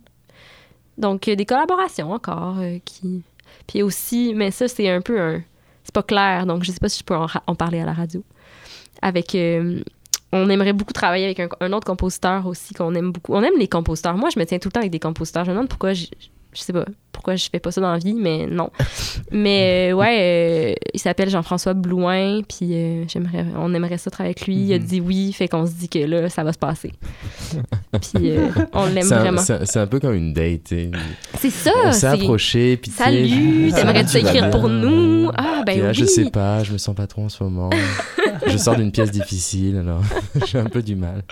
Donc, 0.97 1.29
des 1.29 1.45
collaborations 1.45 2.11
encore 2.13 2.57
qui... 2.87 3.23
Puis 3.67 3.83
aussi, 3.83 4.35
mais 4.35 4.51
ça, 4.51 4.69
c'est 4.69 4.89
un 4.89 5.01
peu 5.01 5.21
un... 5.21 5.43
C'est 5.83 5.95
pas 5.95 6.03
clair, 6.03 6.47
donc 6.47 6.65
je 6.65 6.73
sais 6.73 6.81
pas 6.81 6.89
si 6.89 7.01
je 7.01 7.05
peux 7.05 7.15
en, 7.15 7.55
parler 7.55 7.81
à 7.81 7.85
la 7.85 7.93
radio. 7.93 8.23
Avec... 9.03 9.35
euh, 9.35 9.83
on 10.33 10.49
aimerait 10.49 10.73
beaucoup 10.73 10.93
travailler 10.93 11.27
avec 11.27 11.41
un, 11.41 11.49
un 11.61 11.73
autre 11.73 11.87
compositeur 11.87 12.47
aussi 12.47 12.75
qu'on 12.75 12.95
aime 12.95 13.13
beaucoup. 13.13 13.35
On 13.35 13.43
aime 13.43 13.59
les 13.59 13.69
compositeurs. 13.69 14.17
Moi, 14.17 14.31
je 14.31 14.39
me 14.39 14.45
tiens 14.45 14.59
tout 14.59 14.69
le 14.69 14.73
temps 14.73 14.81
avec 14.81 14.93
des 14.93 14.99
compositeurs. 14.99 15.45
Je 15.45 15.51
me 15.51 15.55
demande 15.55 15.69
pourquoi... 15.69 15.93
Je, 15.93 16.07
je 16.53 16.61
sais 16.61 16.73
pas. 16.73 16.87
Pourquoi 17.15 17.37
je 17.37 17.49
fais 17.51 17.61
pas 17.61 17.71
ça 17.71 17.81
dans 17.81 17.93
la 17.93 17.99
vie, 17.99 18.13
mais 18.13 18.47
non. 18.47 18.69
mais 19.31 19.91
euh, 19.93 19.97
ouais, 19.97 20.19
euh, 20.21 20.75
il 20.93 21.01
s'appelle 21.01 21.31
Jean-François 21.31 21.73
Blouin, 21.73 22.43
puis 22.43 22.69
euh, 22.75 23.05
j'aimerais, 23.09 23.47
on 23.57 23.73
aimerait 23.73 23.97
ça 23.97 24.11
travailler 24.11 24.35
avec 24.37 24.47
lui. 24.47 24.57
Il 24.57 24.73
a 24.75 24.79
Mhm. 24.79 24.85
dit 24.85 25.01
oui, 25.01 25.33
fait 25.33 25.49
qu'on 25.49 25.65
se 25.67 25.73
dit 25.73 25.89
que 25.89 26.01
là, 26.01 26.29
ça 26.29 26.45
va 26.45 26.53
se 26.53 26.59
passer. 26.59 26.93
puis 28.13 28.31
euh, 28.31 28.49
on 28.73 28.87
l'aime 28.87 29.05
C'est 29.05 29.15
un, 29.15 29.19
vraiment. 29.21 29.41
c'est 29.41 29.53
un- 29.55 29.65
c'est 29.65 29.79
un 29.79 29.87
peu 29.87 30.01
comme 30.01 30.15
une 30.15 30.33
date. 30.35 30.65
tu 30.65 30.75
sais. 30.77 30.91
C'est 31.39 31.51
ça! 31.51 31.71
On 31.87 31.93
s'est 31.93 32.01
c'est- 32.01 32.07
approché, 32.07 32.77
puis 32.77 32.91
Salut, 32.91 33.73
t'aimerais-tu 33.73 34.19
écrire 34.19 34.51
pour 34.51 34.69
nous? 34.69 35.31
Ah, 35.37 35.63
ben 35.65 35.81
là, 35.81 35.89
oui! 35.89 35.95
Je 35.95 36.05
sais 36.05 36.31
pas, 36.31 36.63
je 36.65 36.73
me 36.73 36.79
sens 36.79 36.95
pas 36.95 37.07
trop 37.07 37.23
en 37.25 37.29
ce 37.29 37.43
moment. 37.45 37.71
je 38.47 38.57
sors 38.57 38.77
d'une 38.77 38.93
pièce 38.93 39.11
difficile, 39.11 39.79
alors 39.79 40.03
j'ai 40.47 40.59
un 40.59 40.65
peu 40.67 40.83
du 40.83 40.97
mal. 40.97 41.23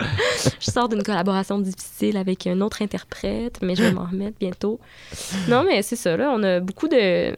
Je 0.59 0.71
sors 0.71 0.87
d'une 0.89 1.03
collaboration 1.03 1.59
difficile 1.59 2.17
avec 2.17 2.47
un 2.47 2.61
autre 2.61 2.81
interprète, 2.81 3.59
mais 3.61 3.75
je 3.75 3.83
vais 3.83 3.91
m'en 3.91 4.05
remettre 4.05 4.37
bientôt. 4.39 4.79
Non, 5.49 5.63
mais 5.67 5.72
c'est 5.81 5.95
ça, 5.95 6.15
là. 6.17 6.31
On 6.35 6.43
a 6.43 6.59
beaucoup 6.59 6.87
de, 6.87 7.31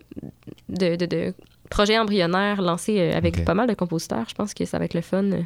de, 0.69 0.95
de, 0.95 1.05
de 1.05 1.33
projets 1.69 1.97
embryonnaires 1.97 2.61
lancés 2.61 2.99
euh, 2.99 3.17
avec 3.17 3.43
pas 3.45 3.53
mal 3.53 3.67
de 3.67 3.73
compositeurs. 3.73 4.25
Je 4.29 4.35
pense 4.35 4.53
que 4.53 4.65
ça 4.65 4.77
va 4.79 4.85
être 4.85 4.93
le 4.93 5.01
fun 5.01 5.23
euh, 5.31 5.41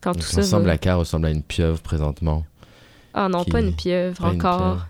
quand 0.00 0.12
Donc, 0.12 0.22
tout 0.22 0.28
ça 0.28 0.40
ressemble 0.42 0.66
va... 0.66 0.72
à 0.72 0.78
Car 0.78 0.98
ressemble 0.98 1.26
à 1.26 1.30
une 1.30 1.42
pieuvre 1.42 1.80
présentement. 1.80 2.44
Ah 3.14 3.28
non, 3.28 3.42
qui- 3.44 3.50
pas 3.50 3.60
une 3.60 3.74
pieuvre 3.74 4.18
Pas 4.20 4.28
une 4.32 4.36
encore. 4.36 4.58
pieuvre 4.58 4.88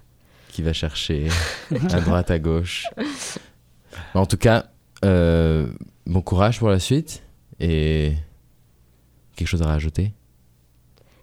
Qui 0.51 0.63
va 0.63 0.73
chercher 0.73 1.29
à 1.93 2.01
droite, 2.01 2.31
à 2.31 2.39
gauche. 2.39 2.85
En 4.15 4.27
tout 4.27 4.37
cas, 4.37 4.67
euh, 5.05 5.67
bon 6.07 6.21
courage 6.21 6.59
pour 6.59 6.69
la 6.69 6.79
suite 6.79 7.23
et 7.61 8.13
quelque 9.37 9.49
chose 9.49 9.63
à 9.63 9.67
rajouter? 9.67 10.13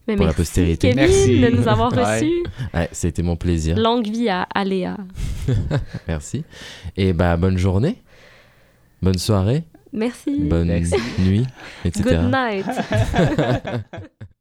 Mais 0.08 0.16
Pour 0.16 0.26
la 0.26 0.30
merci, 0.32 0.38
postérité. 0.42 0.90
Kevin, 0.90 0.96
Merci. 1.08 1.40
de 1.40 1.48
nous 1.50 1.68
avoir 1.68 1.92
Ouais. 1.94 2.18
reçus. 2.20 2.44
Ouais, 2.74 2.90
c'était 2.92 3.24
mon 3.24 3.36
plaisir. 3.36 3.76
Longue 3.78 4.08
vie 4.08 4.30
à 4.30 4.44
Aléa. 4.54 4.98
Merci. 6.08 6.44
Et 6.96 7.12
bah 7.14 7.38
bonne 7.38 7.58
journée, 7.58 8.02
bonne 9.02 9.18
soirée, 9.18 9.64
Merci. 9.92 10.38
bonne 10.44 10.68
Merci. 10.68 10.96
nuit, 11.20 11.46
etc. 11.84 12.04
Good 12.04 12.32
night. 12.32 12.66